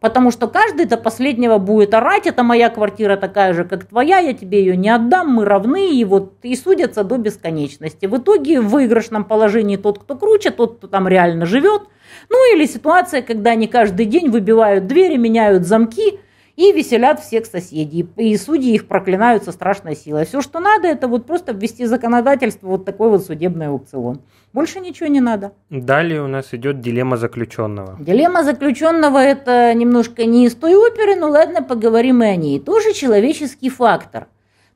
Потому 0.00 0.32
что 0.32 0.48
каждый 0.48 0.86
до 0.86 0.96
последнего 0.96 1.58
будет 1.58 1.94
орать, 1.94 2.26
это 2.26 2.42
моя 2.42 2.68
квартира 2.68 3.16
такая 3.16 3.52
же, 3.54 3.64
как 3.64 3.84
твоя, 3.84 4.18
я 4.18 4.32
тебе 4.32 4.58
ее 4.58 4.76
не 4.76 4.90
отдам, 4.90 5.28
мы 5.32 5.44
равны, 5.44 5.92
и 5.94 6.04
вот 6.04 6.32
и 6.42 6.56
судятся 6.56 7.04
до 7.04 7.18
бесконечности. 7.18 8.06
В 8.06 8.18
итоге 8.18 8.60
в 8.60 8.68
выигрышном 8.68 9.24
положении 9.24 9.76
тот, 9.76 10.00
кто 10.00 10.16
круче, 10.16 10.50
тот, 10.50 10.78
кто 10.78 10.88
там 10.88 11.06
реально 11.06 11.46
живет– 11.46 11.82
ну 12.28 12.54
или 12.54 12.66
ситуация, 12.66 13.22
когда 13.22 13.50
они 13.50 13.66
каждый 13.66 14.06
день 14.06 14.30
выбивают 14.30 14.86
двери, 14.86 15.16
меняют 15.16 15.66
замки 15.66 16.20
и 16.56 16.72
веселят 16.72 17.20
всех 17.20 17.46
соседей. 17.46 18.08
И 18.16 18.36
судьи 18.36 18.74
их 18.74 18.88
проклинают 18.88 19.44
со 19.44 19.52
страшной 19.52 19.94
силой. 19.94 20.24
Все, 20.24 20.40
что 20.40 20.58
надо, 20.58 20.88
это 20.88 21.06
вот 21.06 21.26
просто 21.26 21.52
ввести 21.52 21.84
законодательство, 21.84 22.68
вот 22.68 22.84
такой 22.84 23.10
вот 23.10 23.24
судебный 23.24 23.68
аукцион. 23.68 24.22
Больше 24.52 24.80
ничего 24.80 25.08
не 25.08 25.20
надо. 25.20 25.52
Далее 25.68 26.22
у 26.22 26.28
нас 26.28 26.54
идет 26.54 26.80
дилемма 26.80 27.18
заключенного. 27.18 27.96
Дилемма 28.00 28.42
заключенного 28.42 29.18
это 29.18 29.74
немножко 29.74 30.24
не 30.24 30.46
из 30.46 30.54
той 30.54 30.74
оперы, 30.74 31.14
но 31.14 31.28
ладно, 31.28 31.62
поговорим 31.62 32.22
и 32.22 32.26
о 32.26 32.36
ней. 32.36 32.58
Тоже 32.58 32.94
человеческий 32.94 33.68
фактор. 33.68 34.28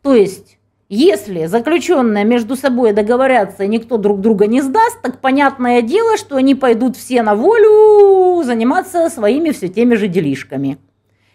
То 0.02 0.14
есть 0.14 0.58
если 0.92 1.46
заключенные 1.46 2.24
между 2.24 2.56
собой 2.56 2.92
договорятся 2.92 3.62
и 3.62 3.68
никто 3.68 3.96
друг 3.96 4.20
друга 4.20 4.48
не 4.48 4.60
сдаст, 4.60 5.00
так 5.00 5.20
понятное 5.20 5.82
дело, 5.82 6.16
что 6.16 6.34
они 6.34 6.56
пойдут 6.56 6.96
все 6.96 7.22
на 7.22 7.36
волю 7.36 8.42
заниматься 8.42 9.08
своими 9.08 9.50
все 9.50 9.68
теми 9.68 9.94
же 9.94 10.08
делишками. 10.08 10.78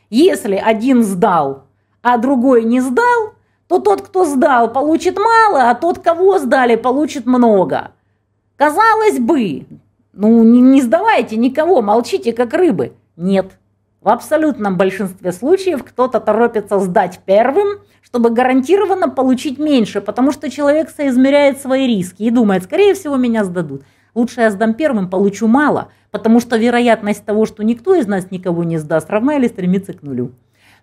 Если 0.10 0.56
один 0.56 1.04
сдал, 1.04 1.64
а 2.02 2.18
другой 2.18 2.66
не 2.66 2.82
сдал, 2.82 3.34
то 3.70 3.80
тот, 3.80 4.02
кто 4.02 4.26
сдал, 4.26 4.74
получит 4.74 5.18
мало, 5.18 5.70
а 5.70 5.76
тот, 5.76 6.00
кого 6.00 6.38
сдали, 6.38 6.76
получит 6.76 7.26
много. 7.26 7.92
Казалось 8.58 9.20
бы, 9.20 9.68
ну 10.12 10.44
не, 10.44 10.60
не 10.60 10.82
сдавайте 10.82 11.38
никого, 11.38 11.82
молчите 11.82 12.34
как 12.34 12.54
рыбы. 12.54 12.92
Нет, 13.16 13.58
в 14.06 14.10
абсолютном 14.10 14.78
большинстве 14.78 15.32
случаев 15.32 15.84
кто-то 15.84 16.20
торопится 16.20 16.80
сдать 16.80 17.22
первым, 17.26 17.80
чтобы 18.04 18.30
гарантированно 18.30 19.10
получить 19.10 19.58
меньше, 19.58 20.00
потому 20.00 20.32
что 20.32 20.52
человек 20.52 20.92
соизмеряет 20.92 21.60
свои 21.60 21.88
риски 21.88 22.22
и 22.22 22.30
думает, 22.30 22.66
скорее 22.66 22.94
всего, 22.94 23.16
меня 23.16 23.44
сдадут. 23.44 23.84
Лучше 24.14 24.42
я 24.42 24.52
сдам 24.52 24.76
первым, 24.76 25.10
получу 25.10 25.48
мало, 25.48 25.90
потому 26.12 26.40
что 26.40 26.56
вероятность 26.56 27.26
того, 27.26 27.48
что 27.48 27.64
никто 27.64 27.96
из 27.96 28.06
нас 28.06 28.30
никого 28.30 28.64
не 28.64 28.78
сдаст, 28.78 29.10
равна 29.10 29.38
или 29.38 29.48
стремится 29.48 29.94
к 29.94 30.04
нулю. 30.04 30.34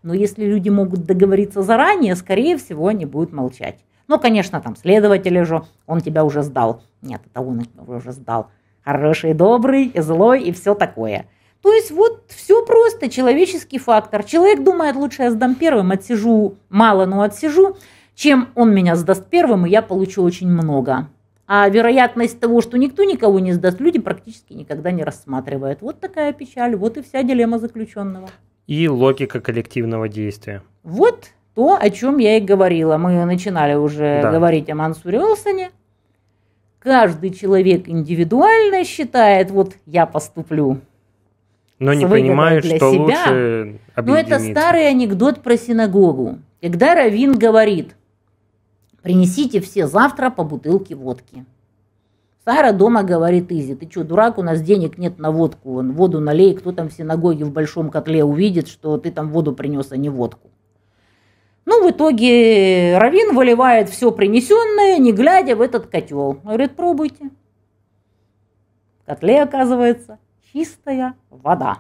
Но 0.02 0.14
если 0.14 0.44
люди 0.44 0.68
могут 0.68 1.04
договориться 1.04 1.62
заранее, 1.62 2.16
скорее 2.16 2.58
всего, 2.58 2.88
они 2.88 3.06
будут 3.06 3.32
молчать. 3.32 3.78
Ну, 4.08 4.18
конечно, 4.18 4.60
там 4.60 4.74
следователь 4.74 5.44
же, 5.44 5.62
он 5.86 6.00
тебя 6.00 6.24
уже 6.24 6.42
сдал. 6.42 6.82
Нет, 7.02 7.22
это 7.24 7.40
он 7.40 7.62
уже 7.86 8.10
сдал. 8.10 8.48
Хороший, 8.84 9.32
добрый, 9.32 9.84
и 9.84 10.00
злой, 10.00 10.42
и 10.42 10.50
все 10.50 10.74
такое. 10.74 11.26
То 11.62 11.72
есть 11.72 11.92
вот 11.92 12.24
все 12.28 12.64
просто, 12.66 13.08
человеческий 13.08 13.78
фактор. 13.78 14.24
Человек 14.24 14.64
думает, 14.64 14.96
лучше 14.96 15.22
я 15.22 15.30
сдам 15.30 15.54
первым, 15.54 15.92
отсижу 15.92 16.56
мало, 16.68 17.06
но 17.06 17.22
отсижу, 17.22 17.76
чем 18.14 18.48
он 18.56 18.74
меня 18.74 18.96
сдаст 18.96 19.26
первым, 19.30 19.64
и 19.64 19.70
я 19.70 19.80
получу 19.80 20.22
очень 20.22 20.48
много. 20.48 21.08
А 21.46 21.68
вероятность 21.68 22.40
того, 22.40 22.62
что 22.62 22.78
никто 22.78 23.04
никого 23.04 23.38
не 23.38 23.52
сдаст, 23.52 23.80
люди 23.80 24.00
практически 24.00 24.54
никогда 24.54 24.90
не 24.90 25.04
рассматривают. 25.04 25.82
Вот 25.82 26.00
такая 26.00 26.32
печаль, 26.32 26.74
вот 26.74 26.96
и 26.96 27.02
вся 27.02 27.22
дилемма 27.22 27.58
заключенного. 27.58 28.28
И 28.66 28.88
логика 28.88 29.40
коллективного 29.40 30.08
действия. 30.08 30.62
Вот 30.82 31.28
то, 31.54 31.78
о 31.80 31.90
чем 31.90 32.18
я 32.18 32.38
и 32.38 32.40
говорила. 32.40 32.96
Мы 32.96 33.24
начинали 33.24 33.74
уже 33.74 34.20
да. 34.22 34.32
говорить 34.32 34.70
о 34.70 34.74
Мансуре 34.74 35.20
Олсоне. 35.20 35.70
Каждый 36.78 37.30
человек 37.30 37.88
индивидуально 37.88 38.84
считает, 38.84 39.50
вот 39.50 39.74
я 39.86 40.06
поступлю 40.06 40.80
но 41.82 41.94
не 41.94 42.06
понимают, 42.06 42.64
что 42.64 42.92
себя. 42.92 43.00
лучше 43.00 43.80
Но 43.96 44.16
это 44.16 44.38
старый 44.38 44.88
анекдот 44.88 45.42
про 45.42 45.56
синагогу. 45.56 46.38
Когда 46.60 46.94
Равин 46.94 47.36
говорит, 47.36 47.96
принесите 49.02 49.60
все 49.60 49.86
завтра 49.86 50.30
по 50.30 50.44
бутылке 50.44 50.94
водки. 50.94 51.44
Сара 52.44 52.72
дома 52.72 53.02
говорит 53.02 53.52
Изи, 53.52 53.74
ты 53.74 53.88
что, 53.90 54.02
дурак, 54.02 54.38
у 54.38 54.42
нас 54.42 54.60
денег 54.60 54.98
нет 54.98 55.18
на 55.18 55.30
водку, 55.30 55.76
он 55.76 55.92
воду 55.92 56.18
налей, 56.18 56.54
кто 56.54 56.72
там 56.72 56.88
в 56.88 56.92
синагоге 56.92 57.44
в 57.44 57.52
большом 57.52 57.88
котле 57.88 58.24
увидит, 58.24 58.66
что 58.66 58.98
ты 58.98 59.12
там 59.12 59.30
воду 59.30 59.52
принес, 59.52 59.92
а 59.92 59.96
не 59.96 60.08
водку. 60.08 60.50
Ну, 61.64 61.86
в 61.86 61.90
итоге 61.92 62.98
Равин 62.98 63.36
выливает 63.36 63.88
все 63.88 64.10
принесенное, 64.10 64.98
не 64.98 65.12
глядя 65.12 65.54
в 65.54 65.60
этот 65.60 65.86
котел. 65.86 66.38
Говорит, 66.42 66.74
пробуйте. 66.74 67.30
В 69.02 69.06
котле, 69.06 69.42
оказывается, 69.42 70.18
чистая 70.52 71.14
вода. 71.30 71.78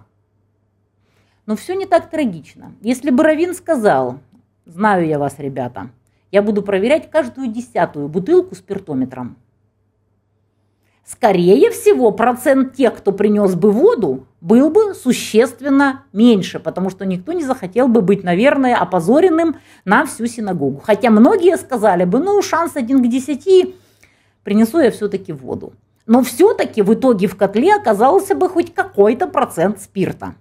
Но 1.46 1.56
все 1.56 1.74
не 1.74 1.86
так 1.86 2.10
трагично. 2.10 2.72
Если 2.80 3.10
бы 3.10 3.24
Равин 3.24 3.54
сказал, 3.54 4.20
знаю 4.64 5.06
я 5.06 5.18
вас, 5.18 5.38
ребята, 5.38 5.90
я 6.30 6.42
буду 6.42 6.62
проверять 6.62 7.10
каждую 7.10 7.48
десятую 7.48 8.08
бутылку 8.08 8.54
спиртометром. 8.54 9.36
Скорее 11.04 11.70
всего, 11.72 12.12
процент 12.12 12.74
тех, 12.74 12.96
кто 12.96 13.12
принес 13.12 13.56
бы 13.56 13.72
воду, 13.72 14.26
был 14.40 14.70
бы 14.70 14.94
существенно 14.94 16.04
меньше, 16.12 16.60
потому 16.60 16.90
что 16.90 17.04
никто 17.04 17.32
не 17.32 17.42
захотел 17.44 17.88
бы 17.88 18.02
быть, 18.02 18.22
наверное, 18.22 18.76
опозоренным 18.76 19.56
на 19.84 20.06
всю 20.06 20.26
синагогу. 20.26 20.80
Хотя 20.80 21.10
многие 21.10 21.56
сказали 21.56 22.04
бы, 22.04 22.20
ну, 22.20 22.40
шанс 22.40 22.76
один 22.76 23.02
к 23.02 23.08
десяти, 23.08 23.74
принесу 24.44 24.78
я 24.78 24.92
все-таки 24.92 25.32
воду. 25.32 25.74
Но 26.06 26.22
все-таки 26.22 26.82
в 26.82 26.92
итоге 26.94 27.26
в 27.26 27.36
котле 27.36 27.74
оказался 27.74 28.34
бы 28.34 28.48
хоть 28.48 28.74
какой-то 28.74 29.26
процент 29.26 29.80
спирта. 29.80 30.34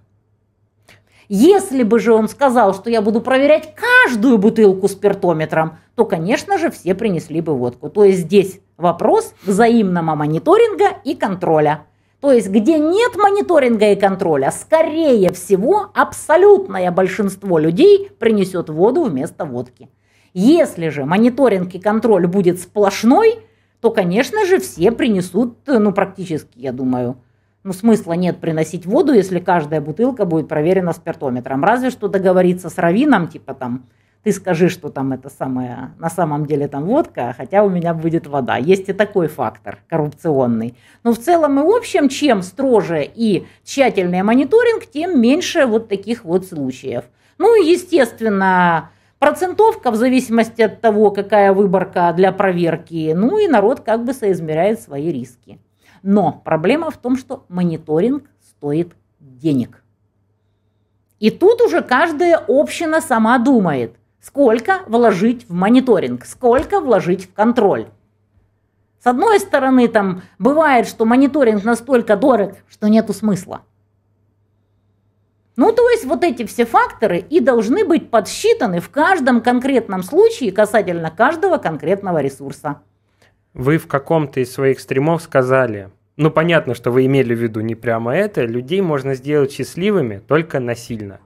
Если 1.28 1.82
бы 1.82 1.98
же 1.98 2.12
он 2.12 2.28
сказал, 2.28 2.74
что 2.74 2.90
я 2.90 3.00
буду 3.00 3.20
проверять 3.20 3.74
каждую 3.74 4.38
бутылку 4.38 4.88
спиртометром, 4.88 5.78
то, 5.94 6.04
конечно 6.04 6.58
же, 6.58 6.70
все 6.70 6.94
принесли 6.94 7.40
бы 7.40 7.54
водку. 7.54 7.88
То 7.88 8.04
есть 8.04 8.20
здесь 8.20 8.60
вопрос 8.76 9.32
взаимного 9.46 10.14
мониторинга 10.14 10.88
и 11.04 11.14
контроля. 11.14 11.86
То 12.20 12.32
есть, 12.32 12.48
где 12.50 12.78
нет 12.78 13.16
мониторинга 13.16 13.92
и 13.92 13.96
контроля, 13.96 14.50
скорее 14.50 15.32
всего, 15.32 15.90
абсолютное 15.94 16.90
большинство 16.90 17.58
людей 17.58 18.10
принесет 18.18 18.68
воду 18.68 19.04
вместо 19.04 19.44
водки. 19.44 19.88
Если 20.34 20.88
же 20.88 21.04
мониторинг 21.04 21.74
и 21.74 21.80
контроль 21.80 22.26
будет 22.26 22.60
сплошной, 22.60 23.40
то, 23.82 23.90
конечно 23.90 24.46
же, 24.46 24.60
все 24.60 24.92
принесут, 24.92 25.58
ну, 25.66 25.92
практически, 25.92 26.56
я 26.56 26.70
думаю, 26.70 27.16
ну, 27.64 27.72
смысла 27.72 28.12
нет 28.12 28.38
приносить 28.38 28.86
воду, 28.86 29.12
если 29.12 29.40
каждая 29.40 29.80
бутылка 29.80 30.24
будет 30.24 30.46
проверена 30.46 30.92
спиртометром. 30.92 31.64
Разве 31.64 31.90
что 31.90 32.06
договориться 32.06 32.70
с 32.70 32.78
раввином, 32.78 33.26
типа 33.26 33.54
там, 33.54 33.86
ты 34.22 34.30
скажи, 34.30 34.68
что 34.68 34.88
там 34.88 35.12
это 35.12 35.28
самое, 35.30 35.94
на 35.98 36.10
самом 36.10 36.46
деле 36.46 36.68
там 36.68 36.84
водка, 36.84 37.34
хотя 37.36 37.64
у 37.64 37.68
меня 37.68 37.92
будет 37.92 38.28
вода. 38.28 38.56
Есть 38.56 38.88
и 38.88 38.92
такой 38.92 39.26
фактор 39.26 39.80
коррупционный. 39.88 40.76
Но 41.02 41.12
в 41.12 41.18
целом 41.18 41.58
и 41.58 41.64
в 41.64 41.70
общем, 41.70 42.08
чем 42.08 42.42
строже 42.42 43.02
и 43.02 43.46
тщательнее 43.64 44.22
мониторинг, 44.22 44.86
тем 44.86 45.20
меньше 45.20 45.66
вот 45.66 45.88
таких 45.88 46.24
вот 46.24 46.46
случаев. 46.46 47.02
Ну 47.38 47.60
естественно, 47.60 48.90
процентовка 49.22 49.92
в 49.92 49.94
зависимости 49.94 50.62
от 50.62 50.80
того, 50.80 51.12
какая 51.12 51.52
выборка 51.52 52.12
для 52.12 52.32
проверки. 52.32 53.12
Ну 53.14 53.38
и 53.38 53.46
народ 53.46 53.78
как 53.78 54.04
бы 54.04 54.14
соизмеряет 54.14 54.80
свои 54.80 55.12
риски. 55.12 55.60
Но 56.02 56.42
проблема 56.44 56.90
в 56.90 56.96
том, 56.96 57.16
что 57.16 57.44
мониторинг 57.48 58.24
стоит 58.40 58.96
денег. 59.20 59.84
И 61.20 61.30
тут 61.30 61.60
уже 61.60 61.82
каждая 61.82 62.36
община 62.48 63.00
сама 63.00 63.38
думает, 63.38 63.94
сколько 64.20 64.80
вложить 64.88 65.48
в 65.48 65.54
мониторинг, 65.54 66.24
сколько 66.24 66.80
вложить 66.80 67.30
в 67.30 67.32
контроль. 67.32 67.86
С 68.98 69.06
одной 69.06 69.38
стороны, 69.38 69.86
там 69.86 70.22
бывает, 70.40 70.88
что 70.88 71.04
мониторинг 71.04 71.62
настолько 71.62 72.16
дорог, 72.16 72.54
что 72.68 72.88
нету 72.88 73.12
смысла. 73.12 73.60
Ну, 75.62 75.70
то 75.70 75.88
есть 75.90 76.04
вот 76.04 76.24
эти 76.24 76.44
все 76.44 76.66
факторы 76.66 77.18
и 77.18 77.38
должны 77.38 77.84
быть 77.84 78.10
подсчитаны 78.10 78.80
в 78.80 78.90
каждом 78.90 79.40
конкретном 79.40 80.02
случае 80.02 80.50
касательно 80.50 81.08
каждого 81.08 81.58
конкретного 81.58 82.20
ресурса. 82.20 82.78
Вы 83.54 83.78
в 83.78 83.86
каком-то 83.86 84.40
из 84.40 84.52
своих 84.52 84.80
стримов 84.80 85.22
сказали, 85.22 85.90
ну 86.16 86.32
понятно, 86.32 86.74
что 86.74 86.90
вы 86.90 87.06
имели 87.06 87.32
в 87.32 87.38
виду 87.38 87.60
не 87.60 87.76
прямо 87.76 88.12
это, 88.12 88.42
людей 88.42 88.80
можно 88.80 89.14
сделать 89.14 89.52
счастливыми 89.52 90.20
только 90.26 90.58
насильно. 90.58 91.20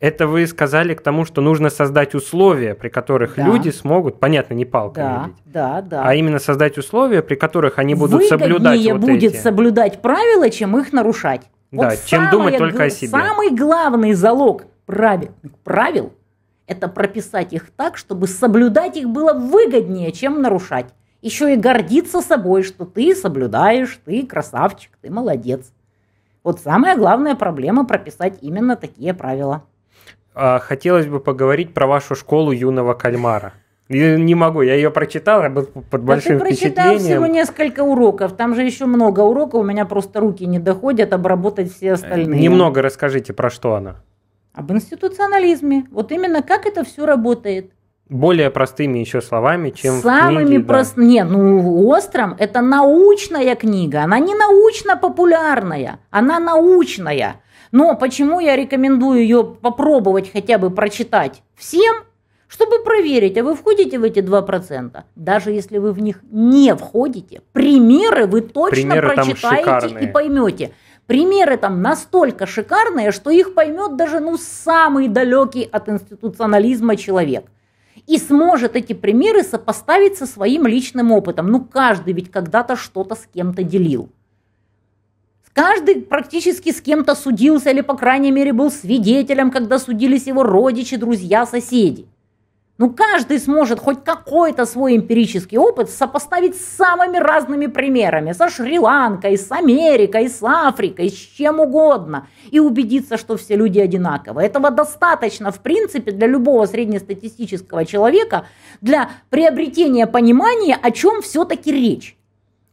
Это 0.00 0.26
вы 0.26 0.46
сказали 0.46 0.94
к 0.94 1.02
тому, 1.02 1.26
что 1.26 1.42
нужно 1.42 1.68
создать 1.68 2.14
условия, 2.14 2.74
при 2.74 2.88
которых 2.88 3.36
да. 3.36 3.44
люди 3.44 3.68
смогут, 3.68 4.20
понятно, 4.20 4.54
не 4.54 4.64
палками 4.64 5.04
да, 5.04 5.24
бить, 5.26 5.36
да, 5.44 5.82
да. 5.82 6.02
а 6.02 6.14
именно 6.14 6.38
создать 6.38 6.78
условия, 6.78 7.20
при 7.20 7.34
которых 7.34 7.78
они 7.78 7.94
будут 7.94 8.22
Выгоднее 8.22 8.38
соблюдать 8.38 8.86
вот 8.90 9.00
будет 9.02 9.34
эти. 9.34 9.36
соблюдать 9.36 10.00
правила, 10.00 10.48
чем 10.48 10.78
их 10.78 10.94
нарушать. 10.94 11.42
Да, 11.70 11.90
вот 11.90 12.04
чем 12.06 12.30
думать 12.30 12.58
только 12.58 12.84
о 12.84 12.90
себе. 12.90 13.10
Самый 13.10 13.50
главный 13.54 14.14
залог 14.14 14.64
правил, 14.86 15.32
правил– 15.64 16.12
это 16.66 16.88
прописать 16.88 17.52
их 17.52 17.70
так, 17.70 17.96
чтобы 17.96 18.26
соблюдать 18.26 18.96
их 18.96 19.08
было 19.08 19.32
выгоднее, 19.32 20.12
чем 20.12 20.40
нарушать 20.42 20.86
еще 21.20 21.52
и 21.52 21.56
гордиться 21.56 22.20
собой, 22.20 22.62
что 22.62 22.84
ты 22.84 23.14
соблюдаешь, 23.14 23.98
ты 24.04 24.26
красавчик, 24.26 24.92
ты 25.00 25.10
молодец. 25.10 25.72
Вот 26.44 26.60
самая 26.60 26.96
главная 26.96 27.34
проблема 27.34 27.84
прописать 27.84 28.38
именно 28.40 28.76
такие 28.76 29.12
правила. 29.14 29.64
А, 30.34 30.60
хотелось 30.60 31.06
бы 31.06 31.20
поговорить 31.20 31.74
про 31.74 31.86
вашу 31.86 32.14
школу 32.14 32.52
юного 32.52 32.94
кальмара. 32.94 33.54
Не 33.88 34.34
могу, 34.34 34.62
я 34.62 34.74
ее 34.74 34.90
прочитал, 34.90 35.42
я 35.42 35.50
был 35.50 35.64
под 35.64 36.02
большим 36.02 36.38
да 36.38 36.44
ты 36.44 36.50
прочитал 36.50 36.98
всего 36.98 37.26
несколько 37.26 37.80
уроков, 37.80 38.34
там 38.36 38.54
же 38.54 38.62
еще 38.62 38.86
много 38.86 39.20
уроков, 39.20 39.60
у 39.60 39.64
меня 39.64 39.86
просто 39.86 40.20
руки 40.20 40.46
не 40.46 40.58
доходят 40.58 41.12
обработать 41.12 41.72
все 41.72 41.92
остальные. 41.92 42.40
Немного 42.40 42.82
расскажите, 42.82 43.32
про 43.32 43.50
что 43.50 43.74
она. 43.74 43.96
Об 44.52 44.72
институционализме. 44.72 45.86
Вот 45.90 46.12
именно 46.12 46.42
как 46.42 46.66
это 46.66 46.84
все 46.84 47.06
работает 47.06 47.72
более 48.08 48.50
простыми 48.50 48.98
еще 48.98 49.20
словами, 49.20 49.70
чем 49.70 50.00
Самыми 50.00 50.46
книги, 50.46 50.62
простыми. 50.62 51.04
Да. 51.04 51.10
Нет, 51.10 51.30
ну 51.30 51.86
«Остром»– 51.88 52.34
это 52.38 52.60
научная 52.60 53.54
книга. 53.54 54.02
Она 54.02 54.18
не 54.18 54.34
научно-популярная, 54.34 56.00
она 56.10 56.38
научная. 56.38 57.40
Но 57.70 57.94
почему 57.96 58.40
я 58.40 58.56
рекомендую 58.56 59.20
ее 59.20 59.44
попробовать 59.44 60.32
хотя 60.32 60.58
бы 60.58 60.70
прочитать 60.70 61.42
всем, 61.54 61.96
чтобы 62.48 62.82
проверить, 62.82 63.38
а 63.38 63.44
вы 63.44 63.54
входите 63.54 63.98
в 63.98 64.02
эти 64.02 64.18
2%. 64.18 65.02
Даже 65.14 65.52
если 65.52 65.78
вы 65.78 65.92
в 65.92 66.00
них 66.00 66.20
не 66.30 66.74
входите, 66.74 67.42
примеры 67.52 68.26
вы 68.26 68.40
точно 68.40 68.94
примеры 68.96 69.14
прочитаете 69.14 70.00
и 70.00 70.06
поймете. 70.08 70.72
Примеры 71.06 71.56
там 71.56 71.80
настолько 71.80 72.46
шикарные, 72.46 73.12
что 73.12 73.30
их 73.30 73.54
поймет 73.54 73.96
даже 73.96 74.20
ну, 74.20 74.36
самый 74.36 75.08
далекий 75.08 75.68
от 75.70 75.88
институционализма 75.88 76.96
человек– 76.96 77.44
и 78.08 78.16
сможет 78.16 78.74
эти 78.74 78.94
примеры 78.94 79.42
сопоставить 79.42 80.16
со 80.16 80.26
своим 80.26 80.66
личным 80.66 81.12
опытом. 81.12 81.48
Ну, 81.48 81.60
каждый 81.60 82.14
ведь 82.14 82.30
когда-то 82.30 82.74
что-то 82.74 83.14
с 83.14 83.26
кем-то 83.32 83.62
делил. 83.62 84.08
Каждый 85.52 86.02
практически 86.02 86.72
с 86.72 86.80
кем-то 86.80 87.14
судился 87.14 87.70
или, 87.70 87.82
по 87.82 87.96
крайней 87.96 88.30
мере, 88.30 88.52
был 88.52 88.70
свидетелем, 88.70 89.50
когда 89.50 89.78
судились 89.78 90.26
его 90.26 90.42
родичи, 90.42 90.96
друзья, 90.96 91.44
соседи. 91.44 92.06
Ну, 92.78 92.90
каждый 92.90 93.40
сможет 93.40 93.80
хоть 93.80 94.04
какой-то 94.04 94.64
свой 94.64 94.96
эмпирический 94.96 95.58
опыт 95.58 95.90
сопоставить 95.90 96.54
с 96.54 96.76
самыми 96.76 97.16
разными 97.16 97.66
примерами. 97.66 98.30
Со 98.30 98.48
Шри-Ланкой, 98.48 99.36
с 99.36 99.50
Америкой, 99.50 100.28
с 100.28 100.40
Африкой, 100.44 101.10
с 101.10 101.14
чем 101.14 101.58
угодно. 101.58 102.28
И 102.52 102.60
убедиться, 102.60 103.16
что 103.16 103.36
все 103.36 103.56
люди 103.56 103.80
одинаковы. 103.80 104.42
Этого 104.42 104.70
достаточно, 104.70 105.50
в 105.50 105.58
принципе, 105.58 106.12
для 106.12 106.28
любого 106.28 106.66
среднестатистического 106.66 107.84
человека 107.84 108.46
для 108.80 109.10
приобретения 109.28 110.06
понимания, 110.06 110.78
о 110.80 110.92
чем 110.92 111.20
все-таки 111.20 111.72
речь. 111.72 112.16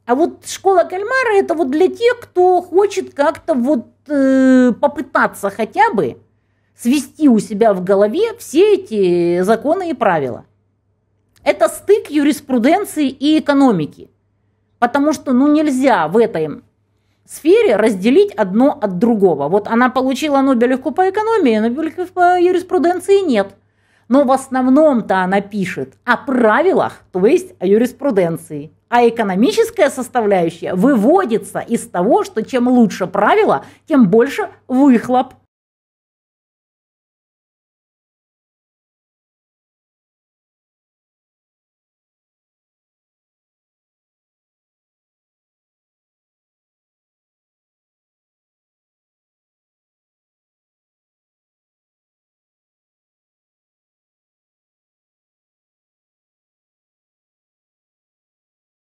А 0.05 0.13
вот 0.13 0.45
школа 0.45 0.83
кальмара 0.83 1.33
это 1.35 1.55
вот 1.55 1.71
для 1.71 1.87
тех, 1.87 2.19
кто 2.19 2.61
хочет 2.61 3.15
как-то 3.15 3.55
вот 3.55 3.87
э, 4.07 4.71
попытаться 4.79 5.49
хотя 5.49 5.91
бы 5.91 6.17
свести 6.77 7.29
у 7.29 7.39
себя 7.39 7.73
в 7.73 7.83
голове 7.83 8.35
все 8.37 8.75
эти 8.75 9.41
законы 9.41 9.89
и 9.89 9.93
правила. 9.93 10.45
Это 11.43 11.67
стык 11.67 12.09
юриспруденции 12.09 13.07
и 13.07 13.39
экономики. 13.39 14.09
Потому 14.79 15.13
что 15.13 15.31
ну, 15.31 15.47
нельзя 15.47 16.07
в 16.07 16.17
этой 16.17 16.61
сфере 17.25 17.75
разделить 17.75 18.33
одно 18.33 18.77
от 18.79 18.97
другого. 18.97 19.47
Вот 19.47 19.67
она 19.67 19.89
получила 19.89 20.41
Нобелевку 20.41 20.91
по 20.91 21.09
экономии, 21.09 21.57
Нобелевку 21.57 22.05
по 22.13 22.39
юриспруденции 22.39 23.25
нет. 23.25 23.55
Но 24.07 24.23
в 24.23 24.31
основном-то 24.31 25.21
она 25.21 25.41
пишет 25.41 25.95
о 26.03 26.17
правилах, 26.17 27.01
то 27.11 27.25
есть 27.25 27.55
о 27.59 27.65
юриспруденции. 27.65 28.71
А 28.89 29.07
экономическая 29.07 29.89
составляющая 29.89 30.75
выводится 30.75 31.59
из 31.59 31.87
того, 31.87 32.23
что 32.23 32.43
чем 32.43 32.67
лучше 32.67 33.07
правила, 33.07 33.65
тем 33.87 34.09
больше 34.09 34.49
выхлоп 34.67 35.33